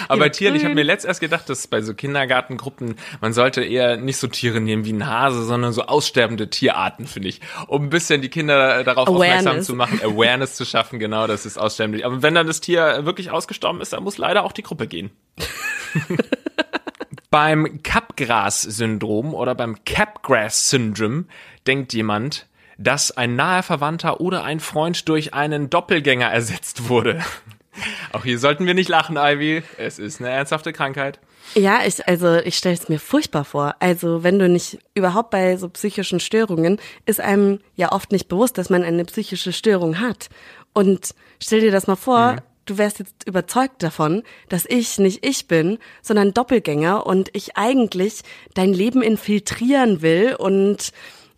Aber 0.08 0.26
Ja, 0.26 0.28
Tieren, 0.30 0.54
ich 0.54 0.64
habe 0.64 0.74
mir 0.74 0.84
letzt 0.84 1.04
erst 1.04 1.20
gedacht, 1.20 1.48
dass 1.50 1.66
bei 1.66 1.82
so 1.82 1.92
Kindergartengruppen, 1.94 2.96
man 3.20 3.32
sollte 3.32 3.62
eher 3.62 3.96
nicht 3.98 4.16
so 4.16 4.26
Tiere 4.26 4.60
nehmen 4.60 4.84
wie 4.84 4.92
ein 4.92 5.06
Hase, 5.06 5.44
sondern 5.44 5.72
so 5.72 5.82
aussterbende 5.82 6.48
Tierarten, 6.48 7.06
finde 7.06 7.28
ich. 7.28 7.40
Um 7.66 7.84
ein 7.84 7.90
bisschen 7.90 8.22
die 8.22 8.30
Kinder 8.30 8.84
darauf 8.84 9.08
aufmerksam 9.08 9.46
Awareness. 9.46 9.66
zu 9.66 9.74
machen, 9.74 10.00
Awareness 10.02 10.54
zu 10.54 10.64
schaffen, 10.64 10.98
genau, 10.98 11.26
das 11.26 11.44
ist 11.44 11.58
aussterbend. 11.58 12.02
Aber 12.04 12.22
wenn 12.22 12.34
dann 12.34 12.46
das 12.46 12.60
Tier 12.60 13.04
wirklich 13.04 13.30
ausgestorben 13.30 13.80
ist, 13.80 13.92
dann 13.92 14.02
muss 14.02 14.16
leider 14.16 14.44
auch 14.44 14.52
die 14.52 14.62
Gruppe 14.62 14.86
gehen. 14.86 15.10
beim 17.30 17.82
Capgras-Syndrom 17.82 19.34
oder 19.34 19.54
beim 19.54 19.84
Capgras-Syndrom 19.84 21.26
denkt 21.66 21.92
jemand, 21.92 22.46
dass 22.78 23.10
ein 23.10 23.36
naher 23.36 23.62
Verwandter 23.62 24.20
oder 24.20 24.44
ein 24.44 24.60
Freund 24.60 25.08
durch 25.08 25.34
einen 25.34 25.70
Doppelgänger 25.70 26.26
ersetzt 26.26 26.88
wurde. 26.88 27.20
Auch 28.12 28.24
hier 28.24 28.38
sollten 28.38 28.66
wir 28.66 28.72
nicht 28.74 28.88
lachen, 28.88 29.16
Ivy. 29.18 29.62
Es 29.76 29.98
ist 29.98 30.20
eine 30.20 30.30
ernsthafte 30.30 30.72
Krankheit. 30.72 31.18
Ja, 31.54 31.80
ich, 31.86 32.08
also 32.08 32.36
ich 32.36 32.56
stelle 32.56 32.74
es 32.74 32.88
mir 32.88 32.98
furchtbar 32.98 33.44
vor. 33.44 33.74
Also 33.80 34.22
wenn 34.22 34.38
du 34.38 34.48
nicht 34.48 34.78
überhaupt 34.94 35.30
bei 35.30 35.56
so 35.58 35.68
psychischen 35.68 36.18
Störungen 36.18 36.80
ist 37.04 37.20
einem 37.20 37.60
ja 37.74 37.92
oft 37.92 38.12
nicht 38.12 38.28
bewusst, 38.28 38.56
dass 38.58 38.70
man 38.70 38.82
eine 38.82 39.04
psychische 39.04 39.52
Störung 39.52 40.00
hat. 40.00 40.28
Und 40.72 41.14
stell 41.40 41.60
dir 41.60 41.70
das 41.70 41.86
mal 41.86 41.96
vor, 41.96 42.32
Mhm. 42.32 42.38
du 42.64 42.78
wärst 42.78 42.98
jetzt 42.98 43.26
überzeugt 43.28 43.82
davon, 43.82 44.22
dass 44.48 44.64
ich 44.66 44.98
nicht 44.98 45.24
ich 45.24 45.46
bin, 45.46 45.78
sondern 46.02 46.32
Doppelgänger 46.34 47.06
und 47.06 47.28
ich 47.34 47.56
eigentlich 47.58 48.22
dein 48.54 48.72
Leben 48.72 49.02
infiltrieren 49.02 50.00
will 50.02 50.34
und 50.38 50.92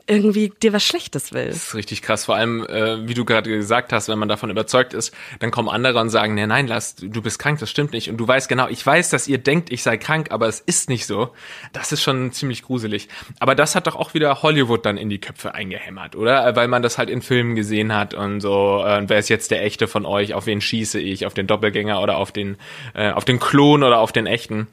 irgendwie 0.09 0.51
dir 0.63 0.73
was 0.73 0.85
Schlechtes 0.85 1.33
will. 1.33 1.47
Das 1.47 1.57
ist 1.57 1.75
richtig 1.75 2.03
krass. 2.03 2.25
Vor 2.25 2.35
allem, 2.35 2.65
äh, 2.67 3.07
wie 3.07 3.15
du 3.15 3.25
gerade 3.25 3.51
gesagt 3.51 3.93
hast, 3.93 4.09
wenn 4.09 4.19
man 4.19 4.29
davon 4.29 4.51
überzeugt 4.51 4.95
ist, 4.95 5.15
dann 5.41 5.51
kommen 5.51 5.69
andere 5.69 6.01
und 6.01 6.09
sagen, 6.09 6.35
nee, 6.35 6.47
nein, 6.47 6.67
lass, 6.67 6.97
du 6.97 7.23
bist 7.23 7.39
krank, 7.39 7.61
das 7.61 7.71
stimmt 7.71 7.93
nicht. 7.93 8.09
Und 8.11 8.17
du 8.17 8.27
weißt 8.27 8.49
genau, 8.49 8.69
ich 8.69 8.85
weiß, 8.85 9.11
dass 9.11 9.29
ihr 9.29 9.39
denkt, 9.39 9.71
ich 9.71 9.83
sei 9.83 9.99
krank, 9.99 10.29
aber 10.31 10.49
es 10.49 10.61
ist 10.61 10.89
nicht 10.89 11.07
so. 11.07 11.31
Das 11.73 11.93
ist 11.93 12.03
schon 12.03 12.33
ziemlich 12.33 12.63
gruselig. 12.63 13.09
Aber 13.39 13.55
das 13.55 13.75
hat 13.75 13.87
doch 13.87 13.97
auch 13.97 14.15
wieder 14.15 14.43
Hollywood 14.43 14.87
dann 14.87 14.97
in 14.97 15.11
die 15.11 15.21
Köpfe 15.21 15.55
eingehämmert, 15.55 16.17
oder? 16.17 16.47
Äh, 16.47 16.57
Weil 16.57 16.69
man 16.69 16.83
das 16.83 16.99
halt 16.99 17.11
in 17.11 17.23
Filmen 17.23 17.55
gesehen 17.55 17.95
hat 17.95 18.15
und 18.15 18.41
so, 18.41 18.83
äh, 18.85 19.03
wer 19.07 19.19
ist 19.19 19.29
jetzt 19.29 19.51
der 19.51 19.63
Echte 19.63 19.89
von 19.89 20.07
euch? 20.07 20.33
Auf 20.35 20.47
wen 20.47 20.61
schieße 20.61 20.99
ich? 21.01 21.27
Auf 21.27 21.35
den 21.35 21.47
Doppelgänger 21.47 22.01
oder 22.03 22.17
auf 22.17 22.33
den, 22.33 22.57
äh, 22.95 23.11
auf 23.11 23.25
den 23.25 23.39
Klon 23.39 23.83
oder 23.83 23.99
auf 23.99 24.13
den 24.13 24.27
Echten? 24.27 24.69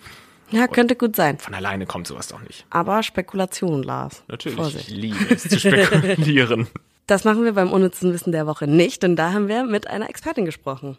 Ja, 0.52 0.68
könnte 0.68 0.96
gut 0.96 1.16
sein. 1.16 1.38
Von 1.40 1.54
alleine 1.54 1.86
kommt 1.86 2.08
sowas 2.08 2.28
doch 2.28 2.42
nicht. 2.42 2.66
Aber 2.70 3.04
Spekulation, 3.04 3.84
Lars. 3.84 4.24
Natürlich, 4.28 4.58
Vorsicht. 4.58 4.90
ich 4.90 4.96
liebe 4.96 5.34
es 5.34 5.44
zu 5.44 5.60
spekulieren. 5.60 6.68
Das 7.08 7.24
machen 7.24 7.44
wir 7.44 7.54
beim 7.54 7.72
unnützen 7.72 8.12
Wissen 8.14 8.32
der 8.32 8.48
Woche 8.48 8.66
nicht, 8.66 9.04
denn 9.04 9.16
da 9.16 9.32
haben 9.32 9.48
wir 9.48 9.64
mit 9.64 9.86
einer 9.86 10.10
Expertin 10.10 10.44
gesprochen. 10.44 10.98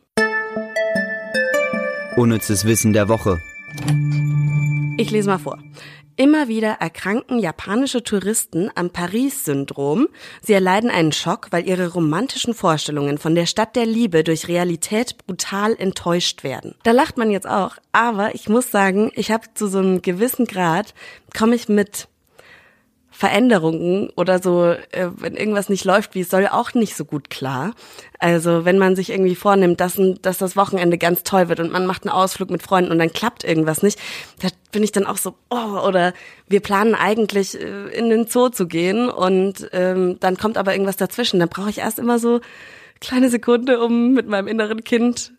Unnützes 2.15 2.65
Wissen 2.65 2.93
der 2.93 3.09
Woche. 3.09 3.41
Ich 4.99 5.11
lese 5.11 5.29
mal 5.29 5.38
vor. 5.38 5.59
Immer 6.18 6.49
wieder 6.49 6.78
erkranken 6.80 7.38
japanische 7.38 8.02
Touristen 8.02 8.70
am 8.75 8.88
Paris-Syndrom. 8.88 10.08
Sie 10.40 10.54
erleiden 10.54 10.88
einen 10.88 11.12
Schock, 11.12 11.49
weil 11.50 11.68
ihre 11.68 11.88
romantischen 11.92 12.54
Vorstellungen 12.54 13.18
von 13.18 13.35
der 13.35 13.44
Stadt 13.44 13.76
der 13.76 13.85
Liebe 13.85 14.25
durch 14.25 14.49
Realität 14.49 15.18
brutal 15.26 15.76
enttäuscht 15.78 16.42
werden. 16.42 16.75
Da 16.85 16.92
lacht 16.92 17.18
man 17.18 17.30
jetzt 17.30 17.46
auch, 17.46 17.76
aber 17.92 18.35
ich 18.35 18.49
muss 18.49 18.70
sagen, 18.70 19.11
ich 19.14 19.30
habe 19.30 19.44
zu 19.52 19.66
so 19.66 19.78
einem 19.78 20.00
gewissen 20.00 20.46
Grad, 20.46 20.94
komme 21.37 21.54
ich 21.54 21.68
mit 21.68 22.08
Veränderungen 23.16 24.11
oder 24.14 24.42
so, 24.42 24.66
äh, 24.66 25.08
wenn 25.16 25.37
irgendwas 25.37 25.70
nicht 25.70 25.87
läuft, 25.87 26.14
wie 26.14 26.20
es 26.20 26.28
soll, 26.28 26.46
auch 26.46 26.75
nicht 26.75 26.94
so 26.94 27.06
gut 27.06 27.30
klar. 27.30 27.73
Also 28.18 28.66
wenn 28.66 28.76
man 28.76 28.94
sich 28.94 29.08
irgendwie 29.08 29.35
vornimmt, 29.35 29.80
dass, 29.80 29.99
dass 30.20 30.37
das 30.37 30.54
Wochenende 30.54 30.99
ganz 30.99 31.23
toll 31.23 31.49
wird 31.49 31.61
und 31.61 31.73
man 31.73 31.87
macht 31.87 32.02
einen 32.02 32.12
Ausflug 32.12 32.50
mit 32.50 32.62
Freunden 32.62 32.90
und 32.90 32.99
dann 32.99 33.11
klappt 33.11 33.42
irgendwas 33.42 33.82
nicht, 33.82 33.99
da 34.42 34.49
bin 34.70 34.82
ich 34.82 34.92
dann 34.92 35.06
auch 35.06 35.16
so, 35.16 35.35
oh, 35.49 35.80
oder 35.87 36.12
wir 36.46 36.61
planen 36.61 36.94
eigentlich 36.94 37.58
äh, 37.58 37.88
in 37.88 38.11
den 38.11 38.26
Zoo 38.26 38.50
zu 38.50 38.66
gehen 38.66 39.08
und 39.08 39.66
ähm, 39.73 40.18
dann 40.20 40.37
kommt 40.37 40.58
aber 40.58 40.73
irgendwas 40.73 40.99
dazwischen. 40.99 41.40
Dann 41.40 41.49
brauche 41.49 41.70
ich 41.70 41.78
erst 41.78 41.99
immer 41.99 42.18
so 42.18 42.42
kleine 43.00 43.30
Sekunde, 43.30 43.82
um 43.82 44.12
mit 44.12 44.28
meinem 44.28 44.46
inneren 44.46 44.85
Kind 44.85 45.32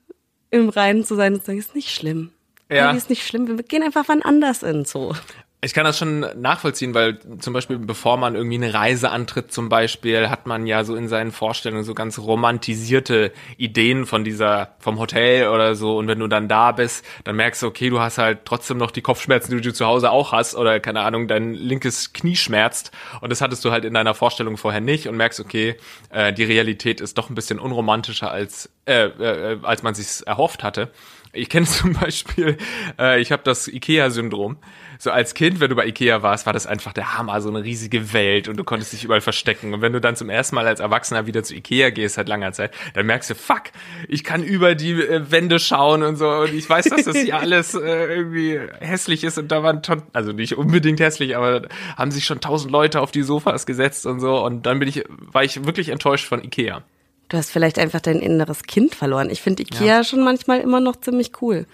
im 0.49 0.69
Reinen 0.69 1.05
zu 1.05 1.13
sein 1.13 1.35
und 1.35 1.41
zu 1.41 1.45
sagen, 1.45 1.59
ist 1.59 1.75
nicht 1.75 1.93
schlimm. 1.93 2.31
Ja. 2.71 2.91
Nee, 2.91 2.97
ist 2.97 3.11
nicht 3.11 3.25
schlimm. 3.25 3.47
Wir 3.47 3.61
gehen 3.61 3.83
einfach 3.83 4.05
wann 4.07 4.23
anders 4.23 4.63
in 4.63 4.77
den 4.77 4.85
Zoo. 4.85 5.13
Ich 5.59 5.73
kann 5.73 5.85
das 5.85 5.97
schon 5.97 6.19
nachvollziehen, 6.39 6.93
weil 6.93 7.17
zum 7.39 7.51
Beispiel, 7.51 7.79
bevor 7.79 8.17
man 8.17 8.35
irgendwie 8.35 8.57
eine 8.57 8.75
Reise 8.75 9.09
antritt, 9.09 9.51
zum 9.51 9.69
Beispiel, 9.69 10.29
hat 10.29 10.45
man 10.45 10.67
ja 10.67 10.83
so 10.83 10.95
in 10.95 11.07
seinen 11.07 11.31
Vorstellungen 11.31 11.83
so 11.83 11.95
ganz 11.95 12.19
romantisierte 12.19 13.33
Ideen 13.57 14.05
von 14.05 14.23
dieser, 14.23 14.75
vom 14.77 14.99
Hotel 14.99 15.47
oder 15.47 15.73
so. 15.73 15.97
Und 15.97 16.07
wenn 16.07 16.19
du 16.19 16.27
dann 16.27 16.47
da 16.47 16.73
bist, 16.73 17.03
dann 17.23 17.37
merkst 17.37 17.63
du, 17.63 17.67
okay, 17.67 17.89
du 17.89 17.99
hast 17.99 18.19
halt 18.19 18.45
trotzdem 18.45 18.77
noch 18.77 18.91
die 18.91 19.01
Kopfschmerzen, 19.01 19.49
die 19.57 19.61
du 19.61 19.73
zu 19.73 19.87
Hause 19.87 20.11
auch 20.11 20.31
hast, 20.31 20.53
oder 20.53 20.79
keine 20.79 21.01
Ahnung, 21.01 21.27
dein 21.27 21.55
linkes 21.55 22.13
Knie 22.13 22.35
schmerzt. 22.35 22.91
Und 23.21 23.31
das 23.31 23.41
hattest 23.41 23.65
du 23.65 23.71
halt 23.71 23.83
in 23.83 23.95
deiner 23.95 24.13
Vorstellung 24.13 24.57
vorher 24.57 24.81
nicht 24.81 25.07
und 25.07 25.17
merkst, 25.17 25.39
okay, 25.39 25.75
äh, 26.11 26.33
die 26.33 26.43
Realität 26.43 27.01
ist 27.01 27.17
doch 27.17 27.31
ein 27.31 27.35
bisschen 27.35 27.57
unromantischer 27.57 28.29
als, 28.29 28.69
äh, 28.85 29.05
äh, 29.05 29.57
als 29.63 29.81
man 29.81 29.95
sich 29.95 30.27
erhofft 30.27 30.63
hatte. 30.63 30.91
Ich 31.37 31.49
kenne 31.49 31.65
zum 31.67 31.93
Beispiel, 31.93 32.57
äh, 32.99 33.21
ich 33.21 33.31
habe 33.31 33.43
das 33.43 33.67
IKEA-Syndrom. 33.67 34.57
So 34.99 35.11
als 35.11 35.35
Kind, 35.35 35.59
wenn 35.59 35.69
du 35.69 35.75
bei 35.75 35.85
IKEA 35.85 36.23
warst, 36.23 36.47
war 36.47 36.53
das 36.53 36.65
einfach 36.65 36.91
der 36.91 37.17
Hammer, 37.17 37.39
so 37.39 37.49
eine 37.49 37.63
riesige 37.63 38.13
Welt 38.13 38.47
und 38.47 38.57
du 38.57 38.63
konntest 38.63 38.93
dich 38.93 39.03
überall 39.03 39.21
verstecken. 39.21 39.73
Und 39.75 39.81
wenn 39.81 39.93
du 39.93 40.01
dann 40.01 40.15
zum 40.15 40.29
ersten 40.29 40.55
Mal 40.55 40.65
als 40.65 40.79
Erwachsener 40.79 41.27
wieder 41.27 41.43
zu 41.43 41.55
IKEA 41.55 41.91
gehst, 41.91 42.15
seit 42.15 42.27
langer 42.27 42.51
Zeit, 42.51 42.71
dann 42.95 43.05
merkst 43.05 43.29
du, 43.29 43.35
fuck, 43.35 43.63
ich 44.07 44.23
kann 44.23 44.43
über 44.43 44.73
die 44.73 44.93
äh, 44.93 45.31
Wände 45.31 45.59
schauen 45.59 46.01
und 46.01 46.15
so. 46.15 46.27
Und 46.29 46.53
ich 46.53 46.67
weiß, 46.67 46.85
dass 46.85 47.03
das 47.03 47.17
hier 47.17 47.37
alles 47.39 47.75
äh, 47.75 47.79
irgendwie 47.79 48.59
hässlich 48.79 49.23
ist 49.23 49.37
und 49.37 49.51
da 49.51 49.61
waren, 49.61 49.81
also 50.13 50.31
nicht 50.31 50.57
unbedingt 50.57 50.99
hässlich, 50.99 51.37
aber 51.37 51.67
haben 51.95 52.11
sich 52.11 52.25
schon 52.25 52.41
tausend 52.41 52.71
Leute 52.71 53.01
auf 53.01 53.11
die 53.11 53.23
Sofas 53.23 53.65
gesetzt 53.67 54.07
und 54.07 54.19
so. 54.19 54.43
Und 54.43 54.65
dann 54.65 54.79
bin 54.79 54.89
ich, 54.89 55.03
war 55.09 55.43
ich 55.43 55.65
wirklich 55.65 55.89
enttäuscht 55.89 56.27
von 56.27 56.43
IKEA. 56.43 56.83
Du 57.29 57.37
hast 57.37 57.51
vielleicht 57.51 57.77
einfach 57.79 57.99
dein 57.99 58.19
inneres 58.19 58.63
Kind 58.63 58.95
verloren. 58.95 59.29
Ich 59.29 59.41
finde 59.41 59.63
Ikea 59.63 59.85
ja. 59.85 60.03
schon 60.03 60.23
manchmal 60.23 60.61
immer 60.61 60.79
noch 60.79 60.95
ziemlich 60.95 61.31
cool. 61.41 61.65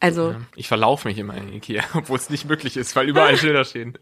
Also 0.00 0.34
ich 0.56 0.66
verlaufe 0.66 1.06
mich 1.06 1.16
immer 1.16 1.36
in 1.36 1.52
Ikea, 1.52 1.84
obwohl 1.94 2.16
es 2.18 2.28
nicht 2.28 2.48
möglich 2.48 2.76
ist, 2.76 2.96
weil 2.96 3.08
überall 3.08 3.36
Schilder 3.38 3.64
stehen. 3.64 3.96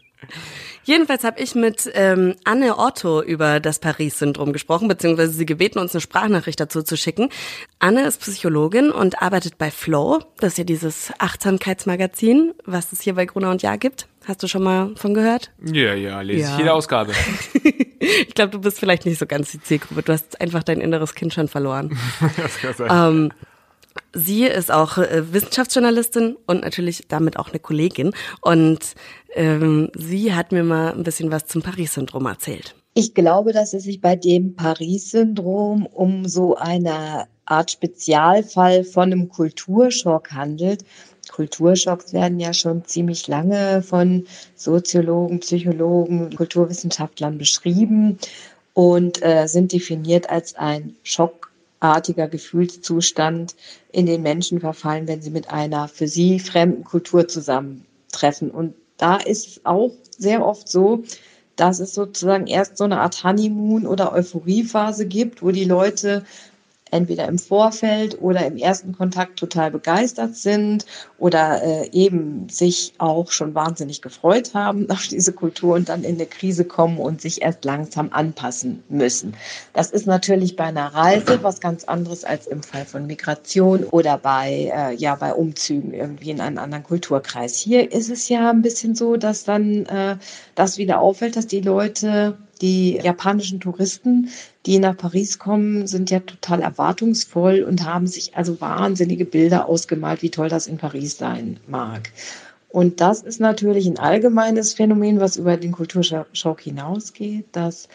Jedenfalls 0.84 1.24
habe 1.24 1.40
ich 1.40 1.54
mit 1.54 1.90
ähm, 1.94 2.36
Anne 2.44 2.78
Otto 2.78 3.22
über 3.22 3.60
das 3.60 3.78
Paris-Syndrom 3.78 4.52
gesprochen, 4.52 4.88
beziehungsweise 4.88 5.32
sie 5.32 5.46
gebeten, 5.46 5.78
uns 5.78 5.94
eine 5.94 6.00
Sprachnachricht 6.00 6.58
dazu 6.58 6.82
zu 6.82 6.96
schicken. 6.96 7.28
Anne 7.78 8.06
ist 8.06 8.20
Psychologin 8.20 8.90
und 8.90 9.22
arbeitet 9.22 9.58
bei 9.58 9.70
Flow. 9.70 10.20
Das 10.38 10.52
ist 10.52 10.58
ja 10.58 10.64
dieses 10.64 11.12
Achtsamkeitsmagazin, 11.18 12.54
was 12.64 12.92
es 12.92 13.00
hier 13.00 13.14
bei 13.14 13.26
Gruner 13.26 13.50
und 13.50 13.62
Jahr 13.62 13.78
gibt. 13.78 14.08
Hast 14.26 14.42
du 14.42 14.48
schon 14.48 14.62
mal 14.62 14.94
von 14.96 15.14
gehört? 15.14 15.50
Ja, 15.62 15.94
ja, 15.94 16.20
lese 16.20 16.42
ja. 16.42 16.52
ich 16.52 16.58
jede 16.58 16.72
Ausgabe. 16.72 17.12
ich 18.00 18.34
glaube, 18.34 18.50
du 18.50 18.60
bist 18.60 18.80
vielleicht 18.80 19.06
nicht 19.06 19.18
so 19.18 19.26
ganz 19.26 19.52
die 19.52 19.62
Zielgruppe. 19.62 20.02
Du 20.02 20.12
hast 20.12 20.40
einfach 20.40 20.62
dein 20.62 20.80
inneres 20.80 21.14
Kind 21.14 21.34
schon 21.34 21.48
verloren. 21.48 21.96
das 22.36 22.56
kann 22.56 22.74
sein. 22.74 22.88
Ähm, 22.90 23.32
sie 24.14 24.44
ist 24.46 24.72
auch 24.72 24.98
äh, 24.98 25.32
Wissenschaftsjournalistin 25.32 26.36
und 26.46 26.62
natürlich 26.62 27.04
damit 27.08 27.38
auch 27.38 27.50
eine 27.50 27.58
Kollegin. 27.58 28.12
Und 28.40 28.94
ähm, 29.34 29.90
sie 29.94 30.34
hat 30.34 30.52
mir 30.52 30.64
mal 30.64 30.92
ein 30.92 31.02
bisschen 31.02 31.30
was 31.30 31.46
zum 31.46 31.62
Paris-Syndrom 31.62 32.26
erzählt. 32.26 32.74
Ich 32.94 33.14
glaube, 33.14 33.52
dass 33.52 33.72
es 33.72 33.84
sich 33.84 34.00
bei 34.00 34.16
dem 34.16 34.56
Paris-Syndrom 34.56 35.86
um 35.86 36.26
so 36.26 36.56
eine 36.56 37.28
Art 37.44 37.70
Spezialfall 37.70 38.84
von 38.84 39.12
einem 39.12 39.28
Kulturschock 39.28 40.32
handelt, 40.32 40.84
Kulturschocks 41.30 42.12
werden 42.12 42.40
ja 42.40 42.52
schon 42.52 42.84
ziemlich 42.84 43.28
lange 43.28 43.82
von 43.82 44.26
Soziologen, 44.56 45.40
Psychologen, 45.40 46.34
Kulturwissenschaftlern 46.36 47.38
beschrieben 47.38 48.18
und 48.74 49.22
äh, 49.22 49.46
sind 49.46 49.72
definiert 49.72 50.30
als 50.30 50.54
ein 50.56 50.96
schockartiger 51.02 52.28
Gefühlszustand, 52.28 53.54
in 53.92 54.06
den 54.06 54.22
Menschen 54.22 54.60
verfallen, 54.60 55.08
wenn 55.08 55.22
sie 55.22 55.30
mit 55.30 55.50
einer 55.50 55.88
für 55.88 56.08
sie 56.08 56.38
fremden 56.38 56.84
Kultur 56.84 57.26
zusammentreffen. 57.26 58.50
Und 58.50 58.74
da 58.96 59.16
ist 59.16 59.46
es 59.48 59.60
auch 59.64 59.92
sehr 60.16 60.44
oft 60.44 60.68
so, 60.68 61.02
dass 61.56 61.80
es 61.80 61.94
sozusagen 61.94 62.46
erst 62.46 62.76
so 62.78 62.84
eine 62.84 63.00
Art 63.00 63.22
Honeymoon- 63.22 63.86
oder 63.86 64.12
Euphoriephase 64.12 65.06
gibt, 65.06 65.42
wo 65.42 65.50
die 65.50 65.64
Leute 65.64 66.24
entweder 66.90 67.26
im 67.28 67.38
Vorfeld 67.38 68.20
oder 68.20 68.46
im 68.46 68.56
ersten 68.56 68.92
Kontakt 68.96 69.38
total 69.38 69.70
begeistert 69.70 70.36
sind 70.36 70.86
oder 71.18 71.62
äh, 71.62 71.90
eben 71.92 72.48
sich 72.48 72.92
auch 72.98 73.30
schon 73.30 73.54
wahnsinnig 73.54 74.02
gefreut 74.02 74.54
haben 74.54 74.88
auf 74.90 75.06
diese 75.08 75.32
Kultur 75.32 75.74
und 75.74 75.88
dann 75.88 76.04
in 76.04 76.16
eine 76.16 76.26
Krise 76.26 76.64
kommen 76.64 76.98
und 76.98 77.20
sich 77.20 77.42
erst 77.42 77.64
langsam 77.64 78.08
anpassen 78.12 78.82
müssen. 78.88 79.34
Das 79.72 79.90
ist 79.90 80.06
natürlich 80.06 80.56
bei 80.56 80.64
einer 80.64 80.94
Reise 80.94 81.42
was 81.42 81.60
ganz 81.60 81.84
anderes 81.84 82.24
als 82.24 82.46
im 82.46 82.62
Fall 82.62 82.84
von 82.84 83.06
Migration 83.06 83.84
oder 83.84 84.18
bei, 84.18 84.70
äh, 84.74 84.94
ja, 84.94 85.14
bei 85.14 85.32
Umzügen 85.32 85.92
irgendwie 85.92 86.30
in 86.30 86.40
einen 86.40 86.58
anderen 86.58 86.84
Kulturkreis. 86.84 87.56
Hier 87.56 87.92
ist 87.92 88.10
es 88.10 88.28
ja 88.28 88.50
ein 88.50 88.62
bisschen 88.62 88.94
so, 88.94 89.16
dass 89.16 89.44
dann 89.44 89.86
äh, 89.86 90.16
das 90.60 90.76
wieder 90.76 91.00
auffällt, 91.00 91.36
dass 91.36 91.46
die 91.46 91.62
Leute 91.62 92.36
die 92.60 93.00
japanischen 93.02 93.60
Touristen, 93.60 94.28
die 94.66 94.78
nach 94.78 94.94
Paris 94.94 95.38
kommen, 95.38 95.86
sind 95.86 96.10
ja 96.10 96.20
total 96.20 96.60
erwartungsvoll 96.60 97.62
und 97.62 97.86
haben 97.86 98.06
sich 98.06 98.36
also 98.36 98.60
wahnsinnige 98.60 99.24
Bilder 99.24 99.66
ausgemalt, 99.66 100.20
wie 100.20 100.30
toll 100.30 100.50
das 100.50 100.66
in 100.66 100.76
Paris 100.76 101.16
sein 101.16 101.58
mag. 101.66 102.12
Und 102.68 103.00
das 103.00 103.22
ist 103.22 103.40
natürlich 103.40 103.86
ein 103.86 103.98
allgemeines 103.98 104.74
Phänomen, 104.74 105.18
was 105.18 105.36
über 105.36 105.56
den 105.56 105.72
Kulturschock 105.72 106.60
hinausgeht, 106.60 107.46
dass 107.52 107.88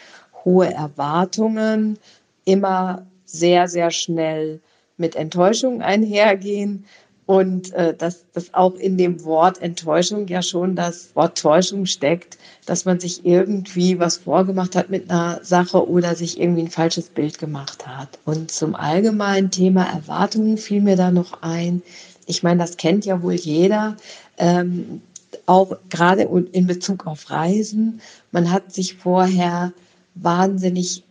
hohe 0.44 0.72
Erwartungen 0.72 1.98
immer 2.44 3.06
sehr, 3.24 3.68
sehr 3.68 3.92
schnell 3.92 4.60
mit 4.96 5.14
Enttäuschung 5.14 5.82
einhergehen 5.82 6.84
und 7.26 7.72
äh, 7.72 7.92
dass, 7.92 8.24
dass 8.32 8.54
auch 8.54 8.74
in 8.76 8.96
dem 8.96 9.24
Wort 9.24 9.60
Enttäuschung 9.60 10.28
ja 10.28 10.42
schon 10.42 10.76
das 10.76 11.14
Wort 11.14 11.36
Täuschung 11.36 11.84
steckt, 11.84 12.38
dass 12.66 12.84
man 12.84 13.00
sich 13.00 13.26
irgendwie 13.26 13.98
was 13.98 14.18
vorgemacht 14.18 14.76
hat 14.76 14.90
mit 14.90 15.10
einer 15.10 15.40
Sache 15.42 15.88
oder 15.88 16.14
sich 16.14 16.40
irgendwie 16.40 16.62
ein 16.62 16.70
falsches 16.70 17.08
Bild 17.08 17.38
gemacht 17.38 17.86
hat. 17.86 18.20
Und 18.24 18.52
zum 18.52 18.76
allgemeinen 18.76 19.50
Thema 19.50 19.84
Erwartungen 19.84 20.56
fiel 20.56 20.80
mir 20.80 20.96
da 20.96 21.10
noch 21.10 21.42
ein. 21.42 21.82
Ich 22.26 22.44
meine, 22.44 22.60
das 22.60 22.76
kennt 22.76 23.04
ja 23.04 23.20
wohl 23.22 23.34
jeder. 23.34 23.96
Ähm, 24.38 25.02
auch 25.46 25.76
gerade 25.90 26.22
in 26.52 26.66
Bezug 26.66 27.06
auf 27.06 27.30
Reisen. 27.30 28.00
Man 28.30 28.50
hat 28.50 28.72
sich 28.72 28.94
vorher 28.94 29.72
wahnsinnig 30.14 31.04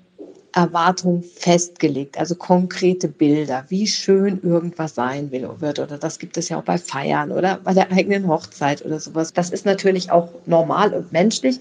Erwartung 0.55 1.21
festgelegt, 1.21 2.17
also 2.17 2.33
konkrete 2.35 3.09
Bilder, 3.09 3.65
wie 3.67 3.85
schön 3.88 4.41
irgendwas 4.41 4.95
sein 4.95 5.29
will, 5.31 5.50
wird. 5.59 5.79
Oder 5.79 5.97
das 5.97 6.17
gibt 6.17 6.38
es 6.38 6.47
ja 6.47 6.57
auch 6.57 6.63
bei 6.63 6.77
Feiern 6.77 7.33
oder 7.33 7.59
bei 7.62 7.74
der 7.74 7.91
eigenen 7.91 8.29
Hochzeit 8.29 8.83
oder 8.85 9.01
sowas. 9.01 9.33
Das 9.33 9.50
ist 9.50 9.65
natürlich 9.65 10.12
auch 10.12 10.29
normal 10.45 10.93
und 10.93 11.12
menschlich, 11.12 11.59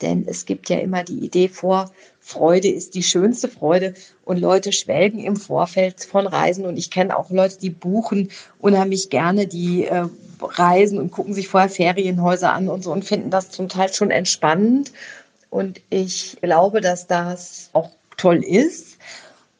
denn 0.00 0.26
es 0.28 0.46
gibt 0.46 0.70
ja 0.70 0.78
immer 0.78 1.02
die 1.02 1.18
Idee 1.18 1.48
vor, 1.48 1.90
Freude 2.20 2.68
ist 2.68 2.94
die 2.94 3.02
schönste 3.02 3.48
Freude 3.48 3.94
und 4.24 4.38
Leute 4.38 4.70
schwelgen 4.70 5.18
im 5.18 5.34
Vorfeld 5.34 6.04
von 6.04 6.28
Reisen 6.28 6.66
und 6.66 6.76
ich 6.76 6.92
kenne 6.92 7.18
auch 7.18 7.30
Leute, 7.30 7.58
die 7.58 7.70
buchen 7.70 8.30
unheimlich 8.60 9.10
gerne 9.10 9.48
die 9.48 9.86
äh, 9.86 10.06
Reisen 10.40 11.00
und 11.00 11.10
gucken 11.10 11.34
sich 11.34 11.48
vorher 11.48 11.68
Ferienhäuser 11.68 12.52
an 12.52 12.68
und 12.68 12.84
so 12.84 12.92
und 12.92 13.04
finden 13.04 13.30
das 13.30 13.50
zum 13.50 13.68
Teil 13.68 13.92
schon 13.92 14.12
entspannend. 14.12 14.92
Und 15.50 15.80
ich 15.90 16.36
glaube, 16.40 16.80
dass 16.80 17.08
das 17.08 17.70
auch 17.72 17.90
toll 18.20 18.44
ist. 18.44 18.98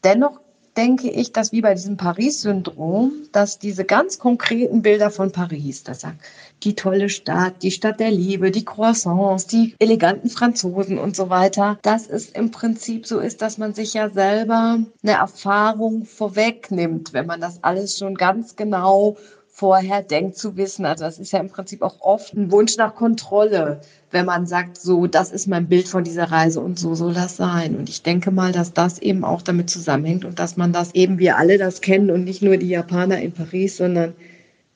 Dennoch 0.05 0.41
denke 0.77 1.11
ich, 1.11 1.33
dass 1.33 1.53
wie 1.53 1.63
bei 1.63 1.75
diesem 1.75 1.97
Paris-Syndrom, 1.97 3.13
dass 3.33 3.59
diese 3.59 3.85
ganz 3.85 4.19
konkreten 4.19 4.83
Bilder 4.83 5.11
von 5.11 5.33
Paris, 5.33 5.83
das 5.83 6.01
sagen, 6.01 6.19
die 6.63 6.75
tolle 6.75 7.09
Stadt, 7.09 7.63
die 7.63 7.71
Stadt 7.71 8.01
der 8.01 8.11
Liebe, 8.11 8.51
die 8.51 8.65
Croissants, 8.65 9.47
die 9.47 9.75
eleganten 9.79 10.31
Franzosen 10.31 10.99
und 10.99 11.17
so 11.17 11.29
weiter, 11.29 11.79
dass 11.83 12.07
es 12.07 12.31
im 12.31 12.51
Prinzip 12.51 13.07
so 13.07 13.19
ist, 13.19 13.43
dass 13.43 13.59
man 13.59 13.75
sich 13.75 13.95
ja 13.95 14.11
selber 14.11 14.79
eine 15.03 15.13
Erfahrung 15.13 16.05
vorwegnimmt, 16.05 17.13
wenn 17.13 17.27
man 17.27 17.41
das 17.41 17.65
alles 17.65 17.99
schon 17.99 18.15
ganz 18.15 18.57
genau 18.57 19.17
vorher 19.61 20.03
denkt 20.03 20.39
zu 20.39 20.57
wissen. 20.57 20.87
Also 20.87 21.05
das 21.05 21.19
ist 21.19 21.33
ja 21.33 21.39
im 21.39 21.51
Prinzip 21.51 21.83
auch 21.83 22.01
oft 22.01 22.33
ein 22.33 22.51
Wunsch 22.51 22.79
nach 22.79 22.95
Kontrolle, 22.95 23.83
wenn 24.11 24.25
man 24.25 24.47
sagt, 24.47 24.81
so, 24.81 25.07
das 25.07 25.31
ist 25.31 25.49
mein 25.49 25.69
Bild 25.69 25.87
von 25.87 26.03
dieser 26.03 26.33
Reise 26.33 26.61
und 26.61 26.79
so 26.79 26.95
soll 26.95 27.13
das 27.13 27.37
sein. 27.37 27.77
Und 27.77 27.91
ich 27.91 28.03
denke 28.03 28.31
mal, 28.31 28.53
dass 28.53 28.73
das 28.73 28.99
eben 29.01 29.23
auch 29.23 29.43
damit 29.43 29.69
zusammenhängt 29.69 30.25
und 30.25 30.39
dass 30.39 30.57
man 30.57 30.73
das 30.73 30.95
eben 30.95 31.19
wir 31.19 31.37
alle 31.37 31.59
das 31.59 31.83
kennen 31.83 32.11
und 32.11 32.25
nicht 32.25 32.41
nur 32.41 32.57
die 32.57 32.71
Japaner 32.71 33.21
in 33.21 33.33
Paris, 33.33 33.77
sondern 33.77 34.15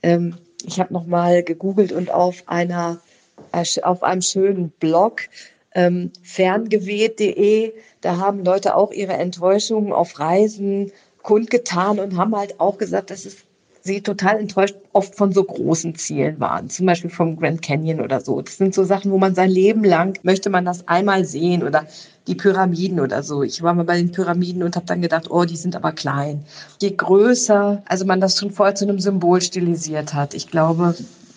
ähm, 0.02 0.36
ich 0.66 0.78
habe 0.78 0.92
noch 0.92 1.06
mal 1.06 1.42
gegoogelt 1.42 1.90
und 1.90 2.10
auf 2.10 2.42
einer 2.46 3.00
auf 3.82 4.02
einem 4.02 4.22
schönen 4.22 4.68
Blog 4.68 5.22
ähm, 5.74 6.12
ferngeweht.de, 6.22 7.72
da 8.02 8.18
haben 8.18 8.44
Leute 8.44 8.76
auch 8.76 8.92
ihre 8.92 9.14
Enttäuschungen 9.14 9.94
auf 9.94 10.20
Reisen 10.20 10.92
kundgetan 11.22 11.98
und 11.98 12.18
haben 12.18 12.36
halt 12.36 12.60
auch 12.60 12.76
gesagt, 12.76 13.10
dass 13.10 13.24
es 13.24 13.43
sie 13.86 14.00
total 14.00 14.40
enttäuscht 14.40 14.76
oft 14.94 15.14
von 15.14 15.32
so 15.32 15.44
großen 15.44 15.94
Zielen 15.94 16.40
waren, 16.40 16.70
zum 16.70 16.86
Beispiel 16.86 17.10
vom 17.10 17.36
Grand 17.36 17.60
Canyon 17.60 18.00
oder 18.00 18.22
so. 18.22 18.40
Das 18.40 18.56
sind 18.56 18.74
so 18.74 18.82
Sachen, 18.82 19.12
wo 19.12 19.18
man 19.18 19.34
sein 19.34 19.50
Leben 19.50 19.84
lang 19.84 20.18
möchte 20.22 20.48
man 20.48 20.64
das 20.64 20.88
einmal 20.88 21.26
sehen 21.26 21.62
oder 21.62 21.86
die 22.26 22.34
Pyramiden 22.34 22.98
oder 22.98 23.22
so. 23.22 23.42
Ich 23.42 23.62
war 23.62 23.74
mal 23.74 23.84
bei 23.84 23.98
den 23.98 24.10
Pyramiden 24.10 24.62
und 24.62 24.74
habe 24.74 24.86
dann 24.86 25.02
gedacht, 25.02 25.30
oh, 25.30 25.44
die 25.44 25.58
sind 25.58 25.76
aber 25.76 25.92
klein. 25.92 26.42
Je 26.80 26.92
größer, 26.96 27.82
also 27.84 28.06
man 28.06 28.22
das 28.22 28.38
schon 28.38 28.50
vorher 28.50 28.74
zu 28.74 28.86
einem 28.86 29.00
Symbol 29.00 29.42
stilisiert 29.42 30.14
hat, 30.14 30.32
ich 30.32 30.48
glaube, 30.50 30.94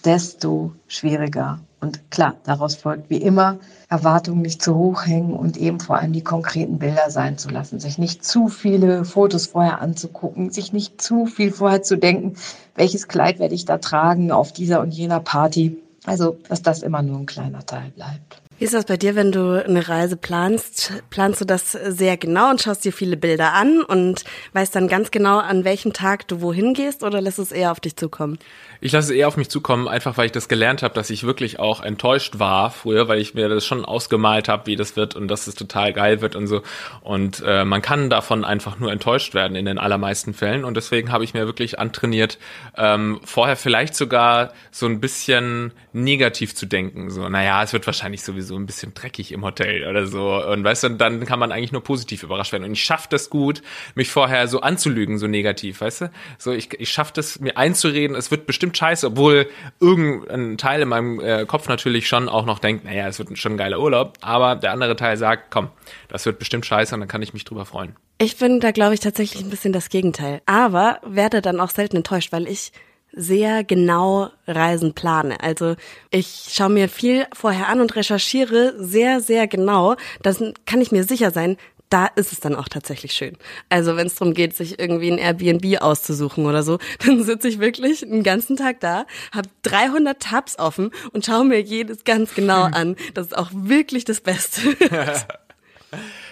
desto 0.08 0.72
schwieriger. 0.88 1.60
Und 1.80 2.10
klar, 2.10 2.36
daraus 2.46 2.76
folgt 2.76 3.10
wie 3.10 3.18
immer, 3.18 3.60
Erwartungen 3.90 4.42
nicht 4.42 4.64
zu 4.64 4.76
hoch 4.76 5.06
hängen 5.06 5.34
und 5.34 5.58
eben 5.58 5.80
vor 5.80 5.98
allem 5.98 6.14
die 6.14 6.24
konkreten 6.24 6.80
Bilder 6.80 7.12
sein 7.12 7.38
zu 7.38 7.50
lassen, 7.50 7.80
sich 7.80 8.00
nicht 8.00 8.26
zu 8.26 8.48
viele 8.48 9.06
Fotos 9.06 9.48
vorher 9.48 9.80
anzugucken, 9.82 10.50
sich 10.50 10.74
nicht 10.74 11.02
zu 11.02 11.28
viel 11.28 11.52
vorher 11.52 11.84
zu 11.84 11.98
denken, 11.98 12.36
welches 12.74 13.08
Kleid 13.08 13.38
werde 13.38 13.54
ich 13.54 13.66
da 13.66 13.78
tragen 13.78 14.32
auf 14.32 14.54
dieser 14.54 14.82
und 14.82 14.92
jener 14.92 15.20
Party. 15.20 15.78
Also, 16.06 16.38
dass 16.48 16.62
das 16.62 16.82
immer 16.82 17.02
nur 17.02 17.20
ein 17.20 17.26
kleiner 17.26 17.66
Teil 17.66 17.92
bleibt. 17.92 18.42
Wie 18.60 18.66
ist 18.66 18.74
das 18.74 18.86
bei 18.86 18.98
dir, 18.98 19.14
wenn 19.14 19.32
du 19.32 19.64
eine 19.64 19.88
Reise 19.88 20.18
planst? 20.18 20.92
Planst 21.12 21.42
du 21.42 21.46
das 21.46 21.74
sehr 21.74 22.18
genau 22.18 22.50
und 22.50 22.60
schaust 22.60 22.84
dir 22.84 22.92
viele 22.92 23.16
Bilder 23.16 23.54
an 23.54 23.84
und 23.84 24.24
weißt 24.54 24.76
dann 24.76 24.88
ganz 24.88 25.12
genau, 25.12 25.38
an 25.38 25.64
welchem 25.64 25.94
Tag 25.94 26.28
du 26.28 26.42
wohin 26.42 26.74
gehst 26.74 27.04
oder 27.04 27.22
lässt 27.22 27.38
es 27.38 27.52
eher 27.52 27.72
auf 27.72 27.80
dich 27.80 27.96
zukommen? 27.96 28.40
Ich 28.80 28.92
lasse 28.92 29.12
es 29.12 29.18
eher 29.18 29.28
auf 29.28 29.38
mich 29.38 29.50
zukommen, 29.50 29.88
einfach 29.88 30.18
weil 30.18 30.28
ich 30.28 30.32
das 30.32 30.48
gelernt 30.48 30.84
habe, 30.84 30.94
dass 30.94 31.10
ich 31.10 31.24
wirklich 31.24 31.60
auch 31.60 31.82
enttäuscht 31.82 32.40
war 32.40 32.70
früher, 32.70 33.08
weil 33.08 33.20
ich 33.20 33.34
mir 33.34 33.50
das 33.50 33.66
schon 33.66 33.86
ausgemalt 33.86 34.48
habe, 34.50 34.68
wie 34.68 34.76
das 34.76 34.96
wird 34.96 35.16
und 35.16 35.28
dass 35.28 35.48
es 35.48 35.56
total 35.56 35.94
geil 35.94 36.22
wird 36.22 36.36
und 36.36 36.48
so. 36.48 36.62
Und 37.02 37.44
äh, 37.46 37.66
man 37.66 37.82
kann 37.82 38.10
davon 38.10 38.46
einfach 38.46 38.80
nur 38.80 38.92
enttäuscht 38.92 39.34
werden 39.34 39.56
in 39.56 39.66
den 39.66 39.78
allermeisten 39.78 40.34
Fällen. 40.34 40.64
Und 40.64 40.78
deswegen 40.78 41.12
habe 41.12 41.24
ich 41.24 41.34
mir 41.34 41.46
wirklich 41.46 41.80
antrainiert, 41.80 42.38
ähm, 42.76 43.20
vorher 43.24 43.56
vielleicht 43.56 43.96
sogar 43.96 44.54
so 44.72 44.86
ein 44.86 45.00
bisschen 45.00 45.72
negativ 45.94 46.56
zu 46.56 46.66
denken. 46.66 47.10
So, 47.10 47.28
naja, 47.30 47.64
es 47.64 47.74
wird 47.74 47.86
wahrscheinlich 47.88 48.24
sowieso 48.24 48.56
ein 48.56 48.66
bisschen 48.66 48.94
dreckig 48.94 49.32
im 49.32 49.44
Hotel 49.44 49.88
oder 49.88 50.06
so. 50.06 50.44
Und 50.46 50.64
weißt 50.64 50.84
du, 50.84 50.90
dann 50.90 51.26
kann 51.26 51.40
man 51.40 51.52
eigentlich 51.52 51.72
nur 51.72 51.84
positiv 51.84 52.24
überrascht 52.24 52.52
werden. 52.52 52.64
Und 52.64 52.74
ich 52.74 52.84
schaffe 52.84 53.08
das 53.10 53.30
gut, 53.30 53.62
mich 53.96 54.10
vorher 54.10 54.48
so 54.48 54.62
anzulügen, 54.62 55.18
so 55.18 55.28
negativ, 55.28 55.82
weißt 55.82 56.02
du? 56.02 56.12
So, 56.38 56.52
ich, 56.52 56.80
ich 56.80 56.90
schaffe 56.90 57.14
das, 57.16 57.40
mir 57.40 57.58
einzureden, 57.58 58.16
es 58.16 58.32
wird 58.32 58.46
bestimmt 58.46 58.67
bestimmt 58.68 58.78
scheiße, 58.78 59.08
obwohl 59.08 59.48
irgendein 59.80 60.58
Teil 60.58 60.82
in 60.82 60.90
meinem 60.90 61.20
äh, 61.20 61.46
Kopf 61.46 61.68
natürlich 61.68 62.08
schon 62.08 62.30
auch 62.30 62.46
noch 62.46 62.60
denkt, 62.60 62.86
naja, 62.86 63.08
es 63.08 63.20
wird 63.20 63.38
schon 63.38 63.54
ein 63.54 63.58
geiler 63.58 63.80
Urlaub, 63.80 64.18
aber 64.22 64.56
der 64.56 64.72
andere 64.72 64.96
Teil 64.96 65.18
sagt, 65.18 65.52
komm, 65.52 65.70
das 66.10 66.26
wird 66.26 66.40
bestimmt 66.40 66.66
scheiße 66.66 66.94
und 66.94 67.02
dann 67.02 67.10
kann 67.10 67.22
ich 67.22 67.34
mich 67.34 67.46
drüber 67.46 67.66
freuen. 67.66 67.96
Ich 68.20 68.38
bin 68.38 68.60
da, 68.60 68.72
glaube 68.72 68.94
ich, 68.94 69.00
tatsächlich 69.00 69.44
ein 69.44 69.50
bisschen 69.50 69.74
das 69.74 69.90
Gegenteil. 69.90 70.42
Aber 70.46 71.00
werde 71.06 71.42
dann 71.42 71.60
auch 71.60 71.70
selten 71.70 71.98
enttäuscht, 71.98 72.32
weil 72.32 72.48
ich 72.48 72.72
sehr 73.14 73.64
genau 73.64 74.30
Reisen 74.48 74.94
plane. 74.94 75.40
Also 75.42 75.76
ich 76.10 76.48
schaue 76.52 76.70
mir 76.70 76.90
viel 76.90 77.26
vorher 77.34 77.68
an 77.68 77.80
und 77.80 77.96
recherchiere 77.96 78.74
sehr, 78.78 79.22
sehr 79.22 79.48
genau. 79.48 79.96
Das 80.22 80.44
kann 80.66 80.82
ich 80.82 80.92
mir 80.92 81.04
sicher 81.04 81.32
sein, 81.32 81.58
da 81.90 82.08
ist 82.08 82.34
es 82.34 82.40
dann 82.40 82.56
auch 82.56 82.68
tatsächlich 82.68 83.14
schön. 83.14 83.38
Also 83.70 83.96
wenn 83.96 84.08
es 84.08 84.16
darum 84.16 84.34
geht, 84.34 84.56
sich 84.56 84.80
irgendwie 84.80 85.12
ein 85.12 85.18
Airbnb 85.18 85.82
auszusuchen 85.82 86.46
oder 86.46 86.64
so, 86.64 86.80
dann 87.06 87.24
sitze 87.24 87.48
ich 87.48 87.60
wirklich 87.60 88.04
einen 88.04 88.24
ganzen 88.24 88.58
Tag 88.58 88.80
da, 88.80 89.06
habe 89.32 89.50
300 89.64 90.20
Tabs 90.20 90.60
offen 90.60 90.92
und 91.14 91.26
schaue 91.26 91.46
mir 91.46 91.62
jedes 91.62 92.04
ganz 92.04 92.34
genau 92.34 92.64
an. 92.64 92.96
Das 93.14 93.28
ist 93.28 93.38
auch 93.38 93.50
wirklich 93.54 94.06
das 94.06 94.22
Beste. 94.22 94.62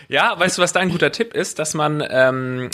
ja, 0.08 0.38
weißt 0.38 0.58
du, 0.58 0.62
was 0.62 0.74
da 0.74 0.80
ein 0.80 0.90
guter 0.90 1.12
Tipp 1.12 1.34
ist, 1.34 1.60
dass 1.60 1.74
man 1.74 2.04
ähm, 2.10 2.70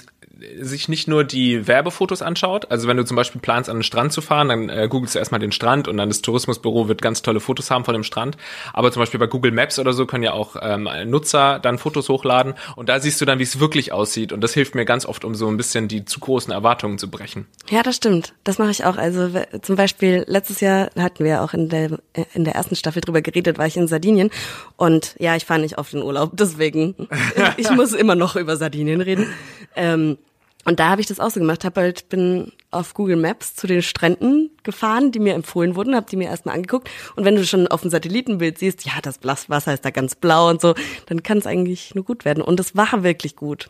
sich 0.59 0.89
nicht 0.89 1.07
nur 1.07 1.23
die 1.23 1.67
Werbefotos 1.67 2.21
anschaut, 2.21 2.69
also 2.71 2.87
wenn 2.87 2.97
du 2.97 3.05
zum 3.05 3.15
Beispiel 3.15 3.41
planst, 3.41 3.69
an 3.69 3.77
den 3.77 3.83
Strand 3.83 4.13
zu 4.13 4.21
fahren, 4.21 4.49
dann 4.49 4.69
äh, 4.69 4.87
googelst 4.89 5.15
du 5.15 5.19
erstmal 5.19 5.39
den 5.39 5.51
Strand 5.51 5.87
und 5.87 5.97
dann 5.97 6.09
das 6.09 6.21
Tourismusbüro 6.21 6.87
wird 6.87 7.01
ganz 7.01 7.21
tolle 7.21 7.39
Fotos 7.39 7.71
haben 7.71 7.85
von 7.85 7.93
dem 7.93 8.03
Strand. 8.03 8.37
Aber 8.73 8.91
zum 8.91 9.01
Beispiel 9.01 9.19
bei 9.19 9.27
Google 9.27 9.51
Maps 9.51 9.79
oder 9.79 9.93
so 9.93 10.05
können 10.05 10.23
ja 10.23 10.33
auch 10.33 10.55
ähm, 10.61 10.89
Nutzer 11.05 11.59
dann 11.59 11.77
Fotos 11.77 12.09
hochladen 12.09 12.55
und 12.75 12.89
da 12.89 12.99
siehst 12.99 13.19
du 13.21 13.25
dann, 13.25 13.39
wie 13.39 13.43
es 13.43 13.59
wirklich 13.59 13.91
aussieht. 13.91 14.33
Und 14.33 14.41
das 14.41 14.53
hilft 14.53 14.75
mir 14.75 14.85
ganz 14.85 15.05
oft, 15.05 15.25
um 15.25 15.35
so 15.35 15.47
ein 15.47 15.57
bisschen 15.57 15.87
die 15.87 16.05
zu 16.05 16.19
großen 16.19 16.51
Erwartungen 16.51 16.97
zu 16.97 17.09
brechen. 17.09 17.47
Ja, 17.69 17.83
das 17.83 17.95
stimmt. 17.95 18.33
Das 18.43 18.57
mache 18.57 18.71
ich 18.71 18.85
auch. 18.85 18.97
Also 18.97 19.29
zum 19.61 19.75
Beispiel 19.75 20.23
letztes 20.27 20.61
Jahr 20.61 20.89
hatten 20.97 21.23
wir 21.23 21.41
auch 21.41 21.53
in 21.53 21.69
der 21.69 21.99
in 22.33 22.43
der 22.43 22.55
ersten 22.55 22.75
Staffel 22.75 23.01
drüber 23.01 23.21
geredet, 23.21 23.57
war 23.57 23.67
ich 23.67 23.77
in 23.77 23.87
Sardinien 23.87 24.29
und 24.75 25.15
ja, 25.19 25.35
ich 25.35 25.45
fahre 25.45 25.59
nicht 25.59 25.77
oft 25.77 25.93
in 25.93 26.01
Urlaub, 26.01 26.31
deswegen 26.33 27.07
ich 27.57 27.69
muss 27.71 27.93
immer 27.93 28.15
noch 28.15 28.35
über 28.35 28.57
Sardinien 28.57 29.01
reden. 29.01 29.27
Ähm, 29.75 30.17
und 30.65 30.79
da 30.79 30.89
habe 30.89 31.01
ich 31.01 31.07
das 31.07 31.19
auch 31.19 31.29
so 31.31 31.39
gemacht, 31.39 31.65
hab 31.65 31.77
halt 31.77 32.09
bin 32.09 32.51
auf 32.69 32.93
Google 32.93 33.17
Maps 33.17 33.55
zu 33.55 33.67
den 33.67 33.81
Stränden 33.81 34.51
gefahren, 34.63 35.11
die 35.11 35.19
mir 35.19 35.33
empfohlen 35.33 35.75
wurden, 35.75 35.95
habe 35.95 36.07
die 36.09 36.15
mir 36.17 36.29
erstmal 36.29 36.55
angeguckt 36.55 36.89
und 37.15 37.25
wenn 37.25 37.35
du 37.35 37.45
schon 37.45 37.67
auf 37.67 37.81
dem 37.81 37.89
Satellitenbild 37.89 38.57
siehst, 38.57 38.85
ja, 38.85 38.93
das 39.01 39.19
Wasser 39.23 39.73
ist 39.73 39.85
da 39.85 39.89
ganz 39.89 40.15
blau 40.15 40.49
und 40.49 40.61
so, 40.61 40.75
dann 41.07 41.23
kann 41.23 41.37
es 41.37 41.47
eigentlich 41.47 41.95
nur 41.95 42.03
gut 42.03 42.25
werden 42.25 42.43
und 42.43 42.59
es 42.59 42.75
war 42.75 43.03
wirklich 43.03 43.35
gut. 43.35 43.69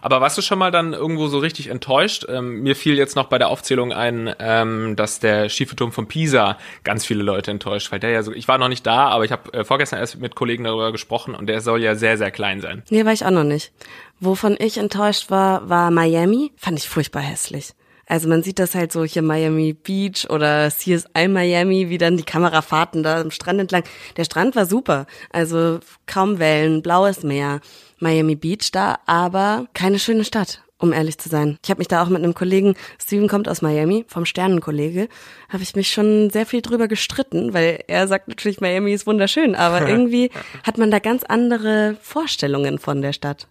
Aber 0.00 0.20
warst 0.20 0.38
du 0.38 0.42
schon 0.42 0.58
mal 0.58 0.70
dann 0.70 0.92
irgendwo 0.92 1.28
so 1.28 1.38
richtig 1.38 1.68
enttäuscht? 1.68 2.26
Ähm, 2.28 2.62
mir 2.62 2.76
fiel 2.76 2.96
jetzt 2.96 3.16
noch 3.16 3.26
bei 3.26 3.38
der 3.38 3.48
Aufzählung 3.48 3.92
ein, 3.92 4.34
ähm, 4.38 4.96
dass 4.96 5.20
der 5.20 5.48
schiefe 5.48 5.76
Turm 5.76 5.92
von 5.92 6.06
Pisa 6.06 6.58
ganz 6.84 7.04
viele 7.04 7.22
Leute 7.22 7.50
enttäuscht, 7.50 7.92
weil 7.92 8.00
der 8.00 8.10
ja 8.10 8.22
so, 8.22 8.32
ich 8.32 8.48
war 8.48 8.58
noch 8.58 8.68
nicht 8.68 8.86
da, 8.86 9.08
aber 9.08 9.24
ich 9.24 9.32
habe 9.32 9.52
äh, 9.52 9.64
vorgestern 9.64 9.98
erst 9.98 10.18
mit 10.18 10.34
Kollegen 10.34 10.64
darüber 10.64 10.92
gesprochen 10.92 11.34
und 11.34 11.46
der 11.46 11.60
soll 11.60 11.82
ja 11.82 11.94
sehr, 11.94 12.18
sehr 12.18 12.30
klein 12.30 12.60
sein. 12.60 12.82
Nee, 12.90 13.04
war 13.04 13.12
ich 13.12 13.24
auch 13.24 13.30
noch 13.30 13.44
nicht. 13.44 13.72
Wovon 14.20 14.56
ich 14.58 14.78
enttäuscht 14.78 15.30
war, 15.30 15.68
war 15.68 15.90
Miami. 15.90 16.52
Fand 16.56 16.78
ich 16.78 16.88
furchtbar 16.88 17.22
hässlich. 17.22 17.72
Also 18.06 18.28
man 18.28 18.42
sieht 18.42 18.58
das 18.58 18.74
halt 18.74 18.92
so 18.92 19.04
hier 19.04 19.22
Miami 19.22 19.72
Beach 19.72 20.28
oder 20.28 20.68
CSI 20.70 21.28
Miami, 21.28 21.88
wie 21.88 21.98
dann 21.98 22.16
die 22.16 22.24
Kamerafahrten 22.24 23.02
da 23.02 23.20
am 23.20 23.30
Strand 23.30 23.60
entlang. 23.60 23.84
Der 24.16 24.24
Strand 24.24 24.56
war 24.56 24.66
super. 24.66 25.06
Also 25.30 25.80
kaum 26.06 26.38
Wellen, 26.38 26.82
blaues 26.82 27.22
Meer. 27.22 27.60
Miami 27.98 28.34
Beach 28.34 28.70
da, 28.72 28.98
aber 29.06 29.66
keine 29.74 29.98
schöne 29.98 30.24
Stadt 30.24 30.62
um 30.82 30.92
ehrlich 30.92 31.16
zu 31.16 31.28
sein. 31.28 31.58
Ich 31.62 31.70
habe 31.70 31.78
mich 31.78 31.88
da 31.88 32.02
auch 32.02 32.08
mit 32.08 32.22
einem 32.22 32.34
Kollegen, 32.34 32.74
Steven 33.00 33.28
kommt 33.28 33.48
aus 33.48 33.62
Miami, 33.62 34.04
vom 34.08 34.26
Sternenkollege, 34.26 35.08
habe 35.48 35.62
ich 35.62 35.76
mich 35.76 35.92
schon 35.92 36.28
sehr 36.30 36.44
viel 36.44 36.60
drüber 36.60 36.88
gestritten, 36.88 37.54
weil 37.54 37.84
er 37.86 38.08
sagt 38.08 38.28
natürlich, 38.28 38.60
Miami 38.60 38.92
ist 38.92 39.06
wunderschön, 39.06 39.54
aber 39.54 39.88
irgendwie 39.88 40.30
hat 40.64 40.78
man 40.78 40.90
da 40.90 40.98
ganz 40.98 41.22
andere 41.22 41.96
Vorstellungen 42.02 42.78
von 42.78 43.00
der 43.00 43.12
Stadt. 43.12 43.46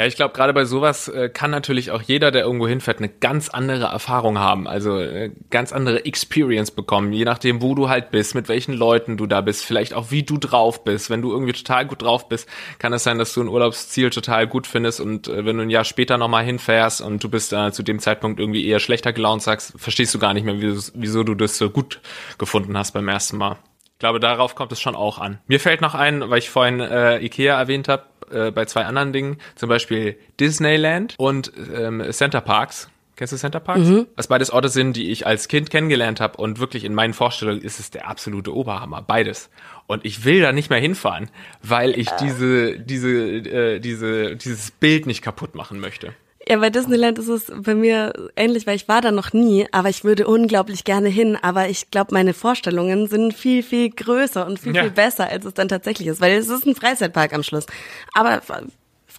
Ja, 0.00 0.06
ich 0.06 0.16
glaube, 0.16 0.32
gerade 0.32 0.54
bei 0.54 0.64
sowas 0.64 1.08
äh, 1.08 1.28
kann 1.28 1.50
natürlich 1.50 1.90
auch 1.90 2.00
jeder, 2.00 2.30
der 2.30 2.44
irgendwo 2.44 2.66
hinfährt, 2.66 3.00
eine 3.00 3.10
ganz 3.10 3.50
andere 3.50 3.84
Erfahrung 3.84 4.38
haben, 4.38 4.66
also 4.66 4.98
äh, 4.98 5.30
ganz 5.50 5.74
andere 5.74 6.06
Experience 6.06 6.70
bekommen, 6.70 7.12
je 7.12 7.26
nachdem, 7.26 7.60
wo 7.60 7.74
du 7.74 7.90
halt 7.90 8.10
bist, 8.10 8.34
mit 8.34 8.48
welchen 8.48 8.72
Leuten 8.72 9.18
du 9.18 9.26
da 9.26 9.42
bist, 9.42 9.62
vielleicht 9.62 9.92
auch 9.92 10.10
wie 10.10 10.22
du 10.22 10.38
drauf 10.38 10.84
bist. 10.84 11.10
Wenn 11.10 11.20
du 11.20 11.30
irgendwie 11.32 11.52
total 11.52 11.84
gut 11.84 12.00
drauf 12.00 12.30
bist, 12.30 12.48
kann 12.78 12.94
es 12.94 13.04
sein, 13.04 13.18
dass 13.18 13.34
du 13.34 13.42
ein 13.42 13.48
Urlaubsziel 13.48 14.08
total 14.08 14.46
gut 14.46 14.66
findest 14.66 15.02
und 15.02 15.28
äh, 15.28 15.44
wenn 15.44 15.58
du 15.58 15.64
ein 15.64 15.70
Jahr 15.70 15.84
später 15.84 16.16
nochmal 16.16 16.46
hinfährst 16.46 17.02
und 17.02 17.22
du 17.22 17.28
bist 17.28 17.52
äh, 17.52 17.70
zu 17.70 17.82
dem 17.82 17.98
Zeitpunkt 17.98 18.40
irgendwie 18.40 18.66
eher 18.66 18.80
schlechter 18.80 19.12
gelaunt, 19.12 19.42
sagst, 19.42 19.74
verstehst 19.76 20.14
du 20.14 20.18
gar 20.18 20.32
nicht 20.32 20.44
mehr, 20.44 20.62
wieso 20.94 21.24
du 21.24 21.34
das 21.34 21.58
so 21.58 21.68
gut 21.68 22.00
gefunden 22.38 22.74
hast 22.78 22.92
beim 22.92 23.06
ersten 23.06 23.36
Mal. 23.36 23.58
Ich 24.00 24.02
glaube, 24.02 24.18
darauf 24.18 24.54
kommt 24.54 24.72
es 24.72 24.80
schon 24.80 24.96
auch 24.96 25.18
an. 25.18 25.40
Mir 25.46 25.60
fällt 25.60 25.82
noch 25.82 25.94
ein, 25.94 26.30
weil 26.30 26.38
ich 26.38 26.48
vorhin 26.48 26.80
äh, 26.80 27.18
Ikea 27.18 27.58
erwähnt 27.58 27.86
habe, 27.86 28.04
äh, 28.30 28.50
bei 28.50 28.64
zwei 28.64 28.86
anderen 28.86 29.12
Dingen, 29.12 29.36
zum 29.56 29.68
Beispiel 29.68 30.16
Disneyland 30.40 31.16
und 31.18 31.52
ähm, 31.76 32.02
Center 32.10 32.40
Parks. 32.40 32.88
Kennst 33.16 33.34
du 33.34 33.36
Center 33.36 33.60
Parks? 33.60 33.86
Mhm. 33.86 34.06
Was 34.16 34.28
beides 34.28 34.50
Orte 34.52 34.70
sind, 34.70 34.96
die 34.96 35.10
ich 35.10 35.26
als 35.26 35.48
Kind 35.48 35.68
kennengelernt 35.68 36.18
habe 36.18 36.38
und 36.38 36.60
wirklich 36.60 36.84
in 36.84 36.94
meinen 36.94 37.12
Vorstellungen 37.12 37.60
ist 37.60 37.78
es 37.78 37.90
der 37.90 38.08
absolute 38.08 38.56
Oberhammer, 38.56 39.02
beides. 39.02 39.50
Und 39.86 40.06
ich 40.06 40.24
will 40.24 40.40
da 40.40 40.52
nicht 40.52 40.70
mehr 40.70 40.80
hinfahren, 40.80 41.28
weil 41.62 41.90
ich 41.90 42.08
diese 42.12 42.80
diese 42.80 43.10
äh, 43.10 43.80
diese 43.80 44.34
dieses 44.34 44.70
Bild 44.70 45.04
nicht 45.04 45.20
kaputt 45.20 45.54
machen 45.54 45.78
möchte. 45.78 46.14
Ja, 46.48 46.56
bei 46.56 46.70
Disneyland 46.70 47.18
ist 47.18 47.28
es 47.28 47.52
bei 47.54 47.74
mir 47.74 48.12
ähnlich, 48.34 48.66
weil 48.66 48.76
ich 48.76 48.88
war 48.88 49.02
da 49.02 49.12
noch 49.12 49.32
nie, 49.32 49.66
aber 49.72 49.90
ich 49.90 50.04
würde 50.04 50.26
unglaublich 50.26 50.84
gerne 50.84 51.08
hin. 51.08 51.36
Aber 51.40 51.68
ich 51.68 51.90
glaube, 51.90 52.14
meine 52.14 52.32
Vorstellungen 52.32 53.08
sind 53.08 53.34
viel, 53.34 53.62
viel 53.62 53.90
größer 53.90 54.46
und 54.46 54.58
viel, 54.58 54.74
ja. 54.74 54.82
viel 54.82 54.90
besser, 54.90 55.28
als 55.28 55.44
es 55.44 55.54
dann 55.54 55.68
tatsächlich 55.68 56.08
ist, 56.08 56.20
weil 56.20 56.38
es 56.38 56.48
ist 56.48 56.66
ein 56.66 56.74
Freizeitpark 56.74 57.34
am 57.34 57.42
Schluss. 57.42 57.66
Aber 58.14 58.40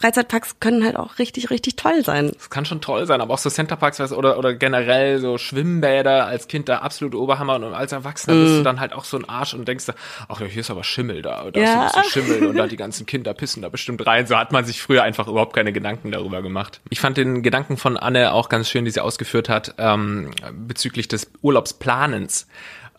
Freizeitparks 0.02 0.60
können 0.60 0.84
halt 0.84 0.96
auch 0.96 1.20
richtig, 1.20 1.50
richtig 1.50 1.76
toll 1.76 2.04
sein. 2.04 2.32
Es 2.38 2.50
kann 2.50 2.66
schon 2.66 2.82
toll 2.82 3.06
sein, 3.06 3.22
aber 3.22 3.34
auch 3.34 3.38
so 3.38 3.50
Centerparks 3.50 4.02
oder, 4.12 4.38
oder 4.38 4.54
generell 4.54 5.20
so 5.20 5.38
Schwimmbäder 5.38 6.26
als 6.26 6.48
Kind 6.48 6.70
da 6.70 6.80
absolut 6.80 7.14
Oberhammer 7.16 7.56
und 7.56 7.74
als 7.74 7.92
Erwachsener 7.92 8.36
mm. 8.36 8.44
bist 8.44 8.58
du 8.58 8.64
dann 8.64 8.80
halt 8.80 8.94
auch 8.94 9.04
so 9.04 9.18
ein 9.18 9.30
Arsch 9.30 9.54
und 9.54 9.68
denkst, 9.68 9.86
ach 10.28 10.42
ja, 10.42 10.48
hier 10.48 10.62
ist 10.62 10.72
aber 10.72 10.84
Schimmel 10.84 11.22
da, 11.22 11.52
da 11.52 11.60
ja. 11.60 11.86
ist 11.86 11.96
ein 11.96 12.02
bisschen 12.02 12.24
Schimmel 12.24 12.50
und 12.50 12.58
da 12.58 12.68
die 12.68 12.78
ganzen 12.78 13.06
Kinder 13.06 13.34
pissen 13.34 13.62
da 13.62 13.70
bestimmt 13.70 14.06
rein. 14.06 14.26
So 14.26 14.38
hat 14.38 14.52
man 14.52 14.66
sich 14.66 14.82
früher 14.82 15.04
einfach 15.04 15.28
überhaupt 15.28 15.54
keine 15.54 15.72
Gedanken 15.72 16.12
darüber 16.12 16.42
gemacht. 16.42 16.82
Ich 16.90 17.00
fand 17.00 17.18
den 17.18 17.44
Gedanken 17.44 17.78
von 17.78 17.98
Anne 17.98 18.34
auch 18.34 18.50
ganz 18.50 18.70
schön, 18.70 18.86
die 18.86 18.92
sie 18.92 19.02
ausgeführt 19.02 19.50
hat, 19.50 19.76
ähm, 19.78 20.32
bezüglich 20.52 21.08
des 21.08 21.32
Urlaubsplanens 21.42 22.48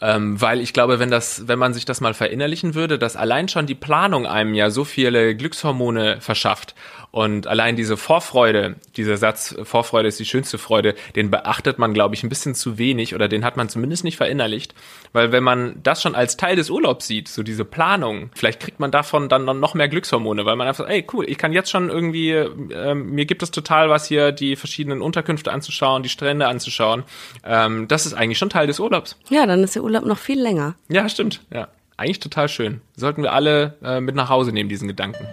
Ähm, 0.02 0.40
weil 0.40 0.60
ich 0.60 0.72
glaube, 0.72 0.98
wenn 0.98 1.12
das, 1.12 1.46
wenn 1.46 1.60
man 1.60 1.72
sich 1.72 1.84
das 1.84 2.00
mal 2.00 2.12
verinnerlichen 2.12 2.74
würde, 2.74 2.98
dass 2.98 3.14
allein 3.14 3.48
schon 3.48 3.66
die 3.66 3.76
Planung 3.76 4.26
einem 4.26 4.52
ja 4.52 4.68
so 4.68 4.84
viele 4.84 5.36
Glückshormone 5.36 6.20
verschafft 6.20 6.74
und 7.12 7.46
allein 7.46 7.76
diese 7.76 7.98
Vorfreude, 7.98 8.76
dieser 8.96 9.18
Satz, 9.18 9.54
Vorfreude 9.64 10.08
ist 10.08 10.18
die 10.18 10.24
schönste 10.24 10.56
Freude, 10.56 10.94
den 11.14 11.30
beachtet 11.30 11.78
man, 11.78 11.92
glaube 11.92 12.14
ich, 12.14 12.22
ein 12.22 12.30
bisschen 12.30 12.54
zu 12.54 12.78
wenig 12.78 13.14
oder 13.14 13.28
den 13.28 13.44
hat 13.44 13.58
man 13.58 13.68
zumindest 13.68 14.02
nicht 14.02 14.16
verinnerlicht. 14.16 14.74
Weil 15.12 15.30
wenn 15.30 15.44
man 15.44 15.78
das 15.82 16.00
schon 16.00 16.14
als 16.14 16.38
Teil 16.38 16.56
des 16.56 16.70
Urlaubs 16.70 17.06
sieht, 17.06 17.28
so 17.28 17.42
diese 17.42 17.66
Planung, 17.66 18.30
vielleicht 18.34 18.60
kriegt 18.60 18.80
man 18.80 18.90
davon 18.90 19.28
dann 19.28 19.44
noch 19.44 19.74
mehr 19.74 19.88
Glückshormone, 19.88 20.46
weil 20.46 20.56
man 20.56 20.66
einfach, 20.66 20.88
ey, 20.88 21.06
cool, 21.12 21.26
ich 21.28 21.36
kann 21.36 21.52
jetzt 21.52 21.70
schon 21.70 21.90
irgendwie, 21.90 22.30
ähm, 22.30 23.10
mir 23.10 23.26
gibt 23.26 23.42
es 23.42 23.50
total 23.50 23.90
was 23.90 24.06
hier, 24.06 24.32
die 24.32 24.56
verschiedenen 24.56 25.02
Unterkünfte 25.02 25.52
anzuschauen, 25.52 26.02
die 26.02 26.08
Strände 26.08 26.46
anzuschauen. 26.46 27.04
Ähm, 27.44 27.88
das 27.88 28.06
ist 28.06 28.14
eigentlich 28.14 28.38
schon 28.38 28.48
Teil 28.48 28.66
des 28.66 28.80
Urlaubs. 28.80 29.18
Ja, 29.28 29.44
dann 29.44 29.62
ist 29.62 29.74
der 29.74 29.84
Urlaub 29.84 30.06
noch 30.06 30.18
viel 30.18 30.40
länger. 30.40 30.76
Ja, 30.88 31.06
stimmt. 31.10 31.42
Ja, 31.52 31.68
eigentlich 31.98 32.20
total 32.20 32.48
schön. 32.48 32.80
Sollten 32.96 33.22
wir 33.22 33.34
alle 33.34 33.76
äh, 33.84 34.00
mit 34.00 34.14
nach 34.14 34.30
Hause 34.30 34.52
nehmen, 34.52 34.70
diesen 34.70 34.88
Gedanken. 34.88 35.28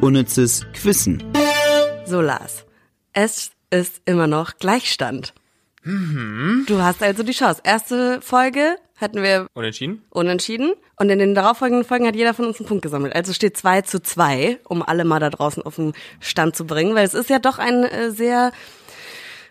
Unnützes 0.00 0.64
Quissen. 0.74 1.22
So, 2.06 2.20
Lars. 2.20 2.64
Es 3.12 3.50
ist 3.70 4.00
immer 4.04 4.26
noch 4.26 4.56
Gleichstand. 4.58 5.34
Du 5.84 6.82
hast 6.82 7.02
also 7.02 7.22
die 7.22 7.32
Chance. 7.32 7.62
Erste 7.64 8.20
Folge 8.20 8.76
hatten 8.96 9.22
wir 9.22 9.46
Unentschieden? 9.54 10.02
unentschieden 10.10 10.74
und 10.96 11.08
in 11.10 11.18
den 11.18 11.34
darauffolgenden 11.34 11.84
Folgen 11.86 12.06
hat 12.06 12.14
jeder 12.16 12.34
von 12.34 12.46
uns 12.46 12.58
einen 12.58 12.68
Punkt 12.68 12.82
gesammelt. 12.82 13.14
Also 13.14 13.32
steht 13.32 13.56
2 13.56 13.82
zu 13.82 14.00
2, 14.02 14.58
um 14.68 14.82
alle 14.82 15.04
mal 15.04 15.20
da 15.20 15.30
draußen 15.30 15.62
auf 15.62 15.76
den 15.76 15.94
Stand 16.20 16.54
zu 16.56 16.66
bringen, 16.66 16.94
weil 16.94 17.06
es 17.06 17.14
ist 17.14 17.30
ja 17.30 17.38
doch 17.38 17.58
ein 17.58 17.84
äh, 17.84 18.10
sehr 18.10 18.52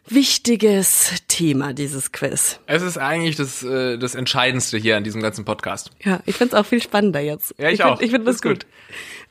wichtiges 0.10 1.12
Thema, 1.27 1.73
dieses 1.73 2.12
Quiz. 2.12 2.60
Es 2.65 2.81
ist 2.81 2.97
eigentlich 2.97 3.36
das, 3.36 3.63
äh, 3.63 3.97
das 3.97 4.15
Entscheidendste 4.15 4.77
hier 4.77 4.95
an 4.97 5.03
diesem 5.03 5.21
ganzen 5.21 5.43
Podcast. 5.43 5.91
Ja, 6.03 6.19
ich 6.25 6.36
find's 6.36 6.53
auch 6.53 6.65
viel 6.65 6.81
spannender 6.81 7.19
jetzt. 7.19 7.53
Ja, 7.57 7.69
ich, 7.69 7.81
find, 7.81 7.89
auch. 7.91 8.01
Ich 8.01 8.12
finde 8.12 8.25
das 8.25 8.36
ist 8.36 8.41
gut. 8.41 8.65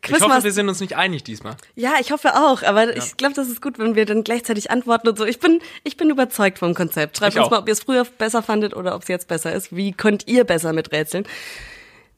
Ich 0.04 0.12
hoffe, 0.12 0.22
Quizmaster- 0.24 0.44
wir 0.44 0.52
sind 0.52 0.68
uns 0.68 0.80
nicht 0.80 0.94
einig 0.96 1.24
diesmal. 1.24 1.56
Ja, 1.74 1.94
ich 2.00 2.12
hoffe 2.12 2.34
auch, 2.36 2.62
aber 2.62 2.96
ich 2.96 3.16
glaube, 3.16 3.34
das 3.34 3.48
ist 3.48 3.60
gut, 3.60 3.78
wenn 3.78 3.94
wir 3.96 4.06
dann 4.06 4.22
gleichzeitig 4.22 4.70
antworten 4.70 5.08
und 5.08 5.18
so. 5.18 5.24
Ich 5.24 5.40
bin, 5.40 5.60
ich 5.82 5.96
bin 5.96 6.10
überzeugt 6.10 6.58
vom 6.58 6.74
Konzept. 6.74 7.16
Schreibt 7.18 7.32
Ich 7.34 7.38
uns 7.38 7.46
auch. 7.46 7.50
mal, 7.50 7.58
ob 7.58 7.66
ihr 7.68 7.72
es 7.72 7.80
früher 7.80 8.04
besser 8.04 8.42
fandet 8.42 8.74
oder 8.74 8.94
ob 8.94 9.02
es 9.02 9.08
jetzt 9.08 9.26
besser 9.26 9.52
ist. 9.52 9.74
Wie 9.74 9.92
könnt 9.92 10.28
ihr 10.28 10.44
besser 10.44 10.72
miträtseln? 10.72 11.26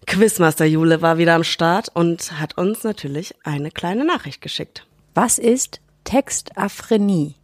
Quizmaster 0.06 0.64
Jule 0.64 1.02
war 1.02 1.18
wieder 1.18 1.34
am 1.34 1.44
Start 1.44 1.88
und 1.94 2.38
hat 2.40 2.56
uns 2.58 2.82
natürlich 2.84 3.34
eine 3.44 3.70
kleine 3.70 4.04
Nachricht 4.04 4.40
geschickt. 4.42 4.86
Was 5.14 5.38
ist 5.38 5.80
Textaphrenie? 6.04 7.34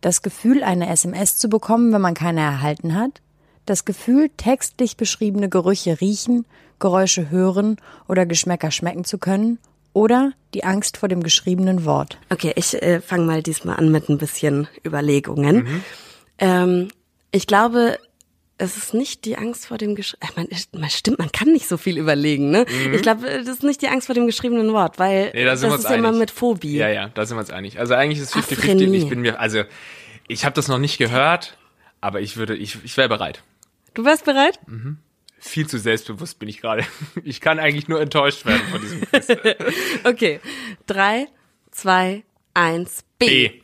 Das 0.00 0.20
Gefühl, 0.22 0.62
eine 0.62 0.88
SMS 0.90 1.38
zu 1.38 1.48
bekommen, 1.48 1.92
wenn 1.92 2.00
man 2.02 2.14
keine 2.14 2.40
erhalten 2.40 2.94
hat? 2.94 3.20
Das 3.64 3.84
Gefühl, 3.86 4.28
textlich 4.36 4.96
beschriebene 4.98 5.48
Gerüche 5.48 6.00
riechen, 6.00 6.44
Geräusche 6.78 7.30
hören 7.30 7.76
oder 8.08 8.26
Geschmäcker 8.26 8.70
schmecken 8.70 9.04
zu 9.04 9.18
können? 9.18 9.58
Oder 9.92 10.32
die 10.54 10.64
Angst 10.64 10.96
vor 10.96 11.08
dem 11.08 11.22
geschriebenen 11.22 11.84
Wort? 11.84 12.18
Okay, 12.28 12.52
ich 12.56 12.74
äh, 12.82 13.00
fange 13.00 13.26
mal 13.26 13.42
diesmal 13.42 13.76
an 13.76 13.90
mit 13.90 14.08
ein 14.08 14.18
bisschen 14.18 14.66
Überlegungen. 14.84 15.56
Mhm. 15.56 15.84
Ähm, 16.38 16.88
ich 17.30 17.46
glaube, 17.46 17.98
es 18.58 18.76
ist 18.76 18.92
nicht 18.94 19.24
die 19.24 19.36
Angst 19.36 19.66
vor 19.66 19.78
dem 19.78 19.94
Gesch 19.94 20.16
äh, 20.20 20.26
man, 20.72 20.90
stimmt, 20.90 21.18
man 21.18 21.30
kann 21.30 21.52
nicht 21.52 21.68
so 21.68 21.76
viel 21.76 21.96
überlegen, 21.98 22.50
ne? 22.50 22.66
Ich 22.92 23.02
glaube, 23.02 23.22
das 23.44 23.48
ist 23.48 23.62
nicht 23.62 23.82
die 23.82 23.88
Angst 23.88 24.06
vor 24.06 24.14
dem 24.14 24.26
geschriebenen 24.26 24.72
Wort, 24.72 24.98
weil 24.98 25.26
Mhm. 25.26 25.30
Nee, 25.34 25.44
da 25.44 25.50
das 25.52 25.62
ist 25.62 25.84
ja 25.84 25.94
immer 25.94 26.12
mit 26.12 26.30
Phobie. 26.30 26.76
Ja, 26.76 26.88
ja, 26.88 27.08
da 27.14 27.24
sind 27.26 27.36
wir 27.36 27.40
uns 27.40 27.50
einig. 27.50 27.78
Also 27.78 27.94
eigentlich 27.94 28.18
ist 28.20 28.34
es 28.34 28.44
50-50 28.44 28.52
und 28.52 28.58
Aphrenie. 28.58 28.96
ich 28.98 29.08
bin 29.08 29.20
mir, 29.20 29.40
also 29.40 29.62
ich 30.28 30.44
habe 30.44 30.54
das 30.54 30.68
noch 30.68 30.78
nicht 30.78 30.98
gehört, 30.98 31.56
aber 32.00 32.20
ich 32.20 32.36
würde, 32.36 32.56
ich, 32.56 32.78
ich 32.84 32.96
wäre 32.96 33.08
bereit. 33.08 33.42
Du 33.94 34.04
wärst 34.04 34.24
bereit? 34.24 34.58
Viel 35.46 35.66
zu 35.66 35.78
selbstbewusst 35.78 36.38
bin 36.38 36.48
ich 36.48 36.60
gerade. 36.60 36.84
Ich 37.22 37.42
kann 37.42 37.58
eigentlich 37.58 37.86
nur 37.86 38.00
enttäuscht 38.00 38.46
werden 38.46 38.62
von 38.70 38.80
diesem 38.80 39.02
Quiz. 39.02 39.28
Okay. 40.04 40.40
Drei, 40.86 41.26
zwei, 41.70 42.24
eins, 42.54 43.04
B. 43.18 43.48
B. 43.48 43.60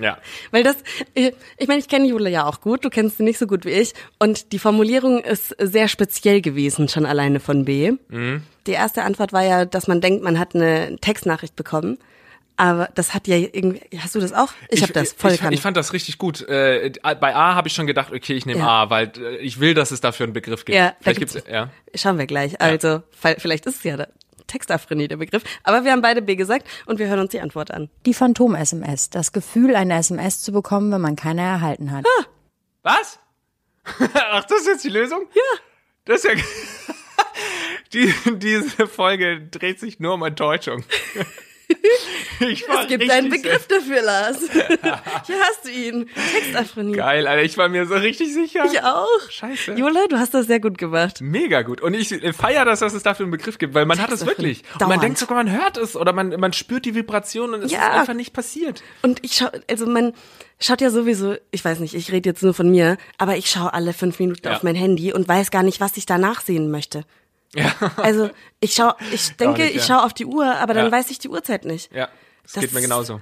Ja. 0.00 0.16
Weil 0.50 0.62
das, 0.62 0.76
äh, 1.14 1.32
ich 1.58 1.68
meine, 1.68 1.80
ich 1.80 1.88
kenne 1.88 2.06
Jule 2.06 2.30
ja 2.30 2.46
auch 2.46 2.62
gut, 2.62 2.82
du 2.84 2.88
kennst 2.88 3.18
sie 3.18 3.24
nicht 3.24 3.38
so 3.38 3.46
gut 3.46 3.66
wie 3.66 3.70
ich. 3.70 3.92
Und 4.18 4.52
die 4.52 4.58
Formulierung 4.58 5.22
ist 5.22 5.54
sehr 5.58 5.86
speziell 5.86 6.40
gewesen, 6.40 6.88
schon 6.88 7.04
alleine 7.04 7.40
von 7.40 7.66
B. 7.66 7.92
Mhm. 8.08 8.42
Die 8.66 8.72
erste 8.72 9.02
Antwort 9.02 9.34
war 9.34 9.44
ja, 9.44 9.66
dass 9.66 9.86
man 9.86 10.00
denkt, 10.00 10.24
man 10.24 10.38
hat 10.38 10.54
eine 10.54 10.96
Textnachricht 10.96 11.56
bekommen. 11.56 11.98
Aber 12.60 12.90
das 12.94 13.14
hat 13.14 13.26
ja 13.26 13.36
irgendwie, 13.36 13.80
hast 13.98 14.14
du 14.14 14.20
das 14.20 14.34
auch? 14.34 14.52
Ich, 14.68 14.82
habe 14.82 14.92
das 14.92 15.14
voll 15.14 15.32
ich, 15.32 15.42
ich 15.42 15.60
fand 15.62 15.78
das 15.78 15.94
richtig 15.94 16.18
gut. 16.18 16.42
Äh, 16.42 16.92
bei 17.02 17.34
A 17.34 17.54
habe 17.54 17.68
ich 17.68 17.74
schon 17.74 17.86
gedacht, 17.86 18.12
okay, 18.12 18.34
ich 18.34 18.44
nehme 18.44 18.60
Ja. 18.60 18.82
A, 18.82 18.90
weil 18.90 19.10
äh, 19.18 19.36
ich 19.38 19.60
will, 19.60 19.72
dass 19.72 19.90
es 19.92 20.02
dafür 20.02 20.24
einen 20.24 20.34
Begriff 20.34 20.66
gibt. 20.66 20.76
Ja, 20.76 20.90
da 20.90 20.96
Vielleicht 21.00 21.18
gibt's- 21.20 21.34
gibt's, 21.36 21.50
ja. 21.50 21.70
Schauen 21.94 22.18
wir 22.18 22.26
gleich. 22.26 22.60
Also, 22.60 23.02
fall- 23.12 23.36
vielleicht 23.38 23.64
ist 23.64 23.76
es 23.76 23.82
ja 23.84 23.96
der 23.96 24.08
Textaphrenie 24.46 25.08
der 25.08 25.16
Begriff. 25.16 25.42
Aber 25.62 25.84
wir 25.84 25.92
haben 25.92 26.02
beide 26.02 26.20
B 26.20 26.36
gesagt 26.36 26.66
und 26.84 26.98
wir 26.98 27.06
hören 27.08 27.20
uns 27.20 27.30
die 27.30 27.40
Antwort 27.40 27.70
an. 27.70 27.88
Die 28.04 28.12
Phantom-SMS. 28.12 29.08
Das 29.08 29.32
Gefühl, 29.32 29.74
eine 29.74 29.94
SMS 29.96 30.42
zu 30.42 30.52
bekommen, 30.52 30.92
wenn 30.92 31.00
man 31.00 31.16
keine 31.16 31.40
erhalten 31.40 31.90
hat. 31.92 32.04
Was? 32.82 33.18
Ach, 34.14 34.44
das 34.44 34.60
ist 34.60 34.66
jetzt 34.66 34.84
die 34.84 34.88
Lösung? 34.90 35.22
Ja. 35.34 35.58
Das 36.04 36.24
ist 36.24 36.34
ja. 36.34 36.40
Die, 37.92 38.12
diese 38.36 38.86
Folge 38.86 39.40
dreht 39.50 39.80
sich 39.80 39.98
nur 39.98 40.14
um 40.14 40.22
Enttäuschung. 40.22 40.84
Es 42.40 42.88
gibt 42.88 43.10
einen 43.10 43.28
Begriff 43.28 43.66
dafür, 43.66 44.02
Lars. 44.02 44.38
Hier 44.50 45.36
hast 45.40 45.64
du 45.64 45.70
ihn. 45.70 46.08
Textaphrenie. 46.34 46.92
Geil, 46.96 47.26
Alter, 47.26 47.42
ich 47.42 47.56
war 47.58 47.68
mir 47.68 47.86
so 47.86 47.94
richtig 47.94 48.32
sicher. 48.32 48.64
Ich 48.64 48.82
auch. 48.82 49.06
Scheiße. 49.28 49.72
Jule, 49.74 50.08
du 50.08 50.16
hast 50.18 50.32
das 50.34 50.46
sehr 50.46 50.60
gut 50.60 50.78
gemacht. 50.78 51.20
Mega 51.20 51.62
gut. 51.62 51.80
Und 51.80 51.94
ich 51.94 52.08
feiere 52.34 52.64
das, 52.64 52.80
dass 52.80 52.94
es 52.94 53.02
dafür 53.02 53.24
einen 53.24 53.30
Begriff 53.32 53.58
gibt, 53.58 53.74
weil 53.74 53.84
man 53.86 54.00
hat 54.00 54.10
es 54.10 54.24
wirklich. 54.24 54.62
Und 54.74 54.80
man 54.80 54.88
Dauernd. 54.90 55.02
denkt 55.02 55.18
sogar, 55.18 55.36
man 55.36 55.50
hört 55.52 55.76
es 55.76 55.96
oder 55.96 56.12
man, 56.12 56.30
man 56.40 56.52
spürt 56.52 56.84
die 56.86 56.94
Vibration 56.94 57.54
und 57.54 57.62
es 57.64 57.72
Ja. 57.72 57.78
ist 57.92 58.00
einfach 58.00 58.14
nicht 58.14 58.32
passiert. 58.32 58.82
Und 59.02 59.22
ich 59.22 59.34
schau, 59.34 59.48
also 59.70 59.86
man 59.86 60.12
schaut 60.58 60.80
ja 60.80 60.90
sowieso, 60.90 61.34
ich 61.50 61.64
weiß 61.64 61.78
nicht, 61.80 61.94
ich 61.94 62.10
rede 62.10 62.28
jetzt 62.30 62.42
nur 62.42 62.54
von 62.54 62.70
mir, 62.70 62.96
aber 63.18 63.36
ich 63.36 63.50
schaue 63.50 63.72
alle 63.74 63.92
fünf 63.92 64.18
Minuten 64.18 64.46
Ja. 64.46 64.56
auf 64.56 64.62
mein 64.62 64.74
Handy 64.76 65.12
und 65.12 65.28
weiß 65.28 65.50
gar 65.50 65.62
nicht, 65.62 65.80
was 65.80 65.96
ich 65.96 66.06
danach 66.06 66.40
sehen 66.40 66.70
möchte. 66.70 67.04
Ja. 67.54 67.72
Also 67.96 68.30
ich 68.60 68.74
schau, 68.74 68.92
ich 69.12 69.36
denke, 69.36 69.62
nicht, 69.62 69.74
ich 69.76 69.88
ja. 69.88 69.96
schaue 69.96 70.04
auf 70.06 70.14
die 70.14 70.26
Uhr, 70.26 70.46
aber 70.56 70.74
dann 70.74 70.86
Ja. 70.86 70.92
weiß 70.92 71.10
ich 71.10 71.18
die 71.18 71.28
Uhrzeit 71.28 71.64
nicht. 71.64 71.92
Ja, 71.92 72.08
das, 72.44 72.52
Das 72.52 72.60
geht 72.62 72.72
mir 72.72 72.80
genauso. 72.80 73.20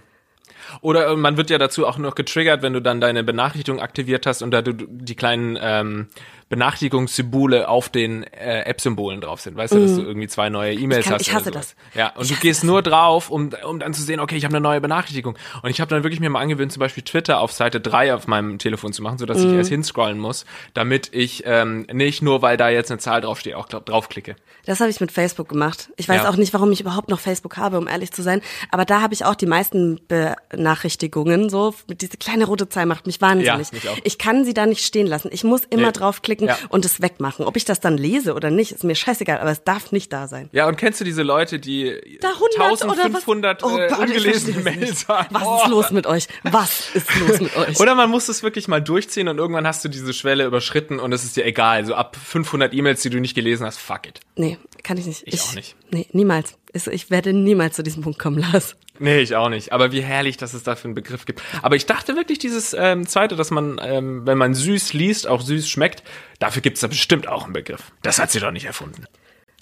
Oder 0.82 1.08
äh, 1.08 1.16
man 1.16 1.36
wird 1.38 1.48
ja 1.50 1.56
dazu 1.58 1.86
auch 1.86 1.96
noch 1.98 2.14
getriggert, 2.14 2.60
wenn 2.62 2.74
du 2.74 2.82
dann 2.82 3.00
deine 3.00 3.24
Benachrichtigung 3.24 3.80
aktiviert 3.80 4.26
hast 4.26 4.42
und 4.42 4.50
da 4.50 4.60
du 4.60 4.74
die 4.74 5.14
kleinen 5.14 5.58
ähm, 5.60 6.08
Benachrichtigungssymbole 6.48 7.68
auf 7.68 7.88
den 7.88 8.22
äh, 8.24 8.62
App-Symbolen 8.62 9.20
drauf 9.20 9.40
sind. 9.40 9.56
Weißt 9.56 9.74
du, 9.74 9.80
dass 9.80 9.94
du 9.96 10.02
irgendwie 10.02 10.28
zwei 10.28 10.48
neue 10.48 10.72
E-Mails 10.74 11.06
Mhm. 11.06 11.12
Hast. 11.14 11.22
ich 11.22 11.32
hasse 11.34 11.50
das. 11.50 11.74
Ja, 11.94 12.10
und 12.16 12.24
Ich 12.24 12.30
du 12.30 12.40
gehst 12.40 12.62
das. 12.62 12.66
nur 12.66 12.82
drauf, 12.82 13.30
um, 13.30 13.50
um 13.66 13.78
dann 13.80 13.92
zu 13.94 14.02
sehen, 14.02 14.20
okay, 14.20 14.36
ich 14.36 14.44
habe 14.44 14.54
eine 14.56 14.62
neue 14.62 14.80
Benachrichtigung. 14.80 15.36
Und 15.62 15.70
ich 15.70 15.80
habe 15.80 15.90
dann 15.90 16.02
wirklich 16.04 16.20
mir 16.20 16.30
mal 16.30 16.40
angewöhnt, 16.40 16.72
zum 16.72 16.80
Beispiel 16.80 17.02
Twitter 17.02 17.40
auf 17.40 17.52
Seite 17.52 17.80
3 17.80 18.14
auf 18.14 18.26
meinem 18.26 18.58
Telefon 18.58 18.92
zu 18.92 19.02
machen, 19.02 19.18
sodass 19.18 19.38
Mhm. 19.38 19.50
ich 19.50 19.56
erst 19.56 19.70
hinscrollen 19.70 20.18
muss, 20.18 20.46
damit 20.74 21.10
ich 21.12 21.42
ähm, 21.46 21.86
nicht 21.92 22.22
nur, 22.22 22.42
weil 22.42 22.56
da 22.56 22.68
jetzt 22.68 22.90
eine 22.90 22.98
Zahl 22.98 23.20
draufsteht, 23.20 23.54
auch 23.54 23.68
dra- 23.68 23.80
draufklicke. 23.84 24.36
Das 24.66 24.80
habe 24.80 24.90
ich 24.90 25.00
mit 25.00 25.12
Facebook 25.12 25.48
gemacht. 25.48 25.90
Ich 25.96 26.08
weiß 26.08 26.22
Ja. 26.24 26.28
auch 26.30 26.36
nicht, 26.36 26.52
warum 26.52 26.70
ich 26.72 26.80
überhaupt 26.80 27.08
noch 27.08 27.20
Facebook 27.20 27.56
habe, 27.56 27.78
um 27.78 27.88
ehrlich 27.88 28.12
zu 28.12 28.22
sein. 28.22 28.42
Aber 28.70 28.84
da 28.84 29.00
habe 29.00 29.14
ich 29.14 29.24
auch 29.24 29.34
die 29.34 29.46
meisten 29.46 29.98
Benachrichtigungen. 30.08 31.48
So, 31.48 31.74
diese 31.88 32.16
kleine 32.18 32.44
rote 32.44 32.68
Zahl 32.68 32.86
macht 32.86 33.06
mich 33.06 33.20
wahnsinnig. 33.20 33.46
Ja, 33.46 33.56
mich. 33.92 34.02
Ich 34.04 34.18
kann 34.18 34.44
sie 34.44 34.52
da 34.54 34.66
nicht 34.66 34.84
stehen 34.84 35.06
lassen. 35.06 35.30
Ich 35.32 35.44
muss 35.44 35.62
immer 35.70 35.86
Nee. 35.88 35.92
draufklicken 35.92 36.37
Ja. 36.46 36.58
und 36.68 36.84
es 36.84 37.00
wegmachen. 37.02 37.44
Ob 37.44 37.56
ich 37.56 37.64
das 37.64 37.80
dann 37.80 37.96
lese 37.98 38.34
oder 38.34 38.50
nicht, 38.50 38.72
ist 38.72 38.84
mir 38.84 38.94
scheißegal. 38.94 39.38
Aber 39.38 39.50
es 39.50 39.64
darf 39.64 39.92
nicht 39.92 40.12
da 40.12 40.28
sein. 40.28 40.48
Ja, 40.52 40.68
und 40.68 40.76
kennst 40.76 41.00
du 41.00 41.04
diese 41.04 41.22
Leute, 41.22 41.58
die 41.58 42.18
Da 42.20 42.28
100 42.30 42.56
oder 42.56 42.70
was? 42.70 42.82
1500 42.82 43.62
Oh 43.64 43.76
äh, 43.76 43.86
ich 43.86 43.98
ungelesene 43.98 44.60
Mails 44.62 45.08
haben? 45.08 45.28
Was 45.34 45.42
Boah. 45.42 45.62
ist 45.64 45.68
los 45.70 45.90
mit 45.90 46.06
euch? 46.06 46.28
Was 46.44 46.90
ist 46.94 47.08
los 47.20 47.40
mit 47.40 47.56
euch? 47.56 47.80
Oder 47.80 47.94
man 47.94 48.10
muss 48.10 48.28
es 48.28 48.42
wirklich 48.42 48.68
mal 48.68 48.80
durchziehen 48.80 49.28
und 49.28 49.38
irgendwann 49.38 49.66
hast 49.66 49.84
du 49.84 49.88
diese 49.88 50.12
Schwelle 50.12 50.44
überschritten 50.46 50.98
und 51.00 51.12
es 51.12 51.24
ist 51.24 51.36
dir 51.36 51.44
egal. 51.44 51.84
So 51.86 51.94
ab 51.94 52.16
500 52.16 52.72
E-Mails, 52.74 53.02
die 53.02 53.10
du 53.10 53.20
nicht 53.20 53.34
gelesen 53.34 53.66
hast, 53.66 53.78
fuck 53.78 54.06
it. 54.06 54.20
Nee, 54.36 54.58
kann 54.82 54.96
ich 54.96 55.06
nicht. 55.06 55.22
Ich 55.26 55.40
auch 55.40 55.54
nicht. 55.54 55.76
Nee, 55.90 56.06
niemals. 56.12 56.54
Ich- 56.72 56.86
Ich 56.86 57.10
werde 57.10 57.32
niemals 57.32 57.76
zu 57.76 57.82
diesem 57.82 58.02
Punkt 58.02 58.18
kommen, 58.18 58.38
Lars. 58.38 58.76
Nee, 58.98 59.20
ich 59.20 59.36
auch 59.36 59.48
nicht. 59.48 59.72
Aber 59.72 59.92
wie 59.92 60.02
herrlich, 60.02 60.36
dass 60.36 60.54
es 60.54 60.62
dafür 60.62 60.86
einen 60.86 60.94
Begriff 60.94 61.24
gibt. 61.24 61.42
Aber 61.62 61.76
ich 61.76 61.86
dachte 61.86 62.16
wirklich 62.16 62.38
dieses 62.38 62.74
ähm, 62.74 63.06
zweite, 63.06 63.36
dass 63.36 63.50
man, 63.50 63.80
ähm, 63.82 64.26
wenn 64.26 64.38
man 64.38 64.54
süß 64.54 64.92
liest, 64.92 65.26
auch 65.26 65.40
süß 65.40 65.68
schmeckt, 65.68 66.02
dafür 66.38 66.62
gibt's 66.62 66.80
da 66.80 66.88
bestimmt 66.88 67.28
auch 67.28 67.44
einen 67.44 67.52
Begriff. 67.52 67.92
Das 68.02 68.18
hat 68.18 68.30
sie 68.30 68.40
doch 68.40 68.50
nicht 68.50 68.64
erfunden. 68.64 69.04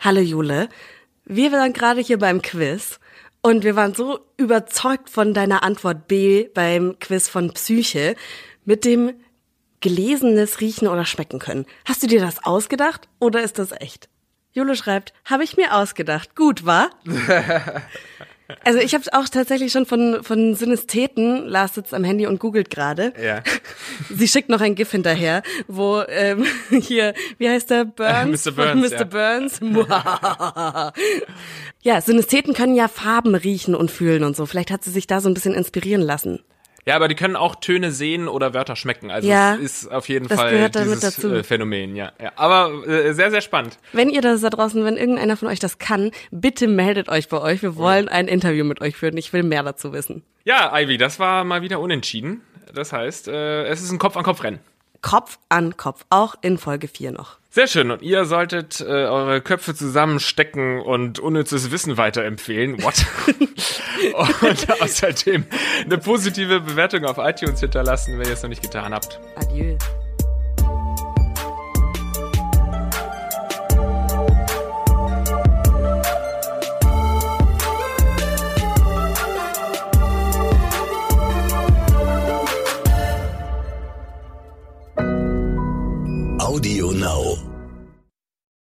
Hallo 0.01 0.21
Jule. 0.21 0.69
Wir 1.25 1.53
waren 1.53 1.73
gerade 1.73 2.01
hier 2.01 2.19
beim 2.19 2.41
Quiz 2.41 3.01
und 3.43 3.65
wir 3.65 3.77
waren 3.77 3.95
so 3.95 4.21
überzeugt 4.37 5.11
von 5.11 5.35
deiner 5.35 5.63
Antwort 5.63 6.09
B 6.09 6.49
beim 6.55 6.99
Quiz 6.99 7.29
von 7.29 7.53
Psyche 7.53 8.17
mit 8.65 8.85
dem 8.85 9.13
gelesenes 9.81 10.61
riechen 10.61 10.89
oder 10.89 11.05
schmecken 11.05 11.39
können. 11.39 11.67
Hast 11.85 12.03
du 12.03 12.07
dir 12.07 12.21
das 12.21 12.45
ausgedacht 12.45 13.09
oder 13.19 13.43
ist 13.43 13.59
das 13.59 13.73
echt? 13.73 14.09
Jule 14.53 14.75
schreibt, 14.75 15.13
habe 15.25 15.45
ich 15.45 15.57
mir 15.57 15.75
ausgedacht. 15.75 16.35
Gut, 16.35 16.65
war? 16.65 16.91
Also 18.65 18.79
ich 18.79 18.95
habe 18.95 19.05
auch 19.13 19.29
tatsächlich 19.29 19.73
schon 19.73 19.87
von, 19.87 20.23
von 20.23 20.55
Synestheten, 20.55 21.47
Lars 21.47 21.75
sitzt 21.75 21.93
am 21.93 22.05
Handy 22.05 22.27
und 22.27 22.39
googelt 22.39 22.71
gerade. 22.71 23.13
Ja. 23.23 23.43
Sie 24.11 24.29
schickt 24.29 24.49
noch 24.49 24.61
ein 24.61 24.75
GIF 24.75 24.91
hinterher, 24.91 25.43
wo 25.67 26.03
ähm, 26.09 26.45
hier, 26.71 27.15
wie 27.39 27.49
heißt 27.49 27.71
der, 27.71 27.85
Burns? 27.85 28.45
Mr. 28.47 28.53
Burns, 28.53 28.91
Mr. 28.91 28.99
ja. 28.99 29.05
Burns. 29.05 29.61
ja, 31.83 32.01
Synestheten 32.01 32.55
können 32.55 32.77
ja 32.77 32.89
Farben 32.89 33.35
riechen 33.35 33.75
und 33.75 33.91
fühlen 33.91 34.23
und 34.23 34.37
so. 34.37 34.47
Vielleicht 34.47 34.71
hat 34.71 34.85
sie 34.85 34.91
sich 34.91 35.07
da 35.07 35.21
so 35.21 35.29
ein 35.29 35.35
bisschen 35.35 35.55
inspirieren 35.55 36.03
lassen. 36.03 36.41
Ja, 36.87 36.95
aber 36.95 37.09
die 37.09 37.17
können 37.17 37.35
auch 37.35 37.57
Töne 37.57 37.91
sehen 37.91 38.29
oder 38.29 38.55
Wörter 38.55 38.77
schmecken. 38.77 39.11
Also 39.11 39.29
Ja, 39.29 39.57
es 39.57 39.83
ist 39.83 39.93
auf 39.93 40.09
jeden 40.09 40.29
Fall 40.29 40.71
dieses 40.71 41.01
dazu. 41.01 41.35
Äh, 41.35 41.43
Phänomen, 41.43 41.97
ja. 41.97 42.13
ja. 42.23 42.31
Aber 42.37 42.87
äh, 42.87 43.13
sehr, 43.13 43.33
sehr 43.33 43.41
spannend. 43.41 43.79
Wenn 43.93 44.09
ihr 44.09 44.21
das 44.21 44.41
da 44.41 44.51
draußen, 44.51 44.85
wenn 44.85 44.97
irgendeiner 44.97 45.37
von 45.37 45.49
euch 45.49 45.59
das 45.59 45.79
kann, 45.79 46.13
bitte 46.31 46.69
meldet 46.69 47.09
euch 47.09 47.29
bei 47.29 47.41
euch. 47.41 47.61
Wir 47.63 47.75
wollen 47.75 48.09
ein 48.09 48.29
Interview 48.29 48.65
mit 48.65 48.81
euch 48.81 48.97
führen. 48.97 49.17
Ich 49.17 49.33
will 49.33 49.43
mehr 49.43 49.65
dazu 49.65 49.93
wissen. 49.93 50.23
Ja, 50.45 50.73
Ivy, 50.79 50.97
das 50.97 51.19
war 51.19 51.43
mal 51.43 51.61
wieder 51.63 51.81
unentschieden. 51.81 52.43
Das 52.73 52.93
heißt, 52.93 53.27
äh, 53.27 53.65
es 53.65 53.83
ist 53.83 53.91
ein 53.91 53.99
Kopf-an-Kopf-Rennen. 53.99 54.61
Kopf 55.07 55.39
an 55.49 55.77
Kopf, 55.77 56.05
auch 56.11 56.35
in 56.43 56.59
Folge 56.59 56.89
4 56.89 57.13
noch. 57.13 57.37
Sehr 57.49 57.69
schön. 57.69 57.93
Und 57.93 58.03
ihr 58.03 58.25
solltet 58.25 58.81
äh, 58.81 58.85
eure 58.85 59.41
Köpfe 59.41 59.73
zusammenstecken 59.73 60.81
und 60.81 61.21
unnützes 61.21 61.71
Wissen 61.71 61.97
weiterempfehlen. 61.97 62.83
What? 62.83 63.07
und 64.43 64.83
außerdem 64.83 65.47
eine 65.85 65.99
positive 65.99 66.61
Bewertung 66.61 67.05
auf 67.05 67.19
iTunes 67.19 67.61
hinterlassen, 67.61 68.19
wenn 68.19 68.27
ihr 68.27 68.33
es 68.33 68.43
noch 68.43 68.51
nicht 68.51 68.63
getan 68.63 68.93
habt. 68.93 69.21
Adieu. 69.37 69.77
now. 87.07 87.46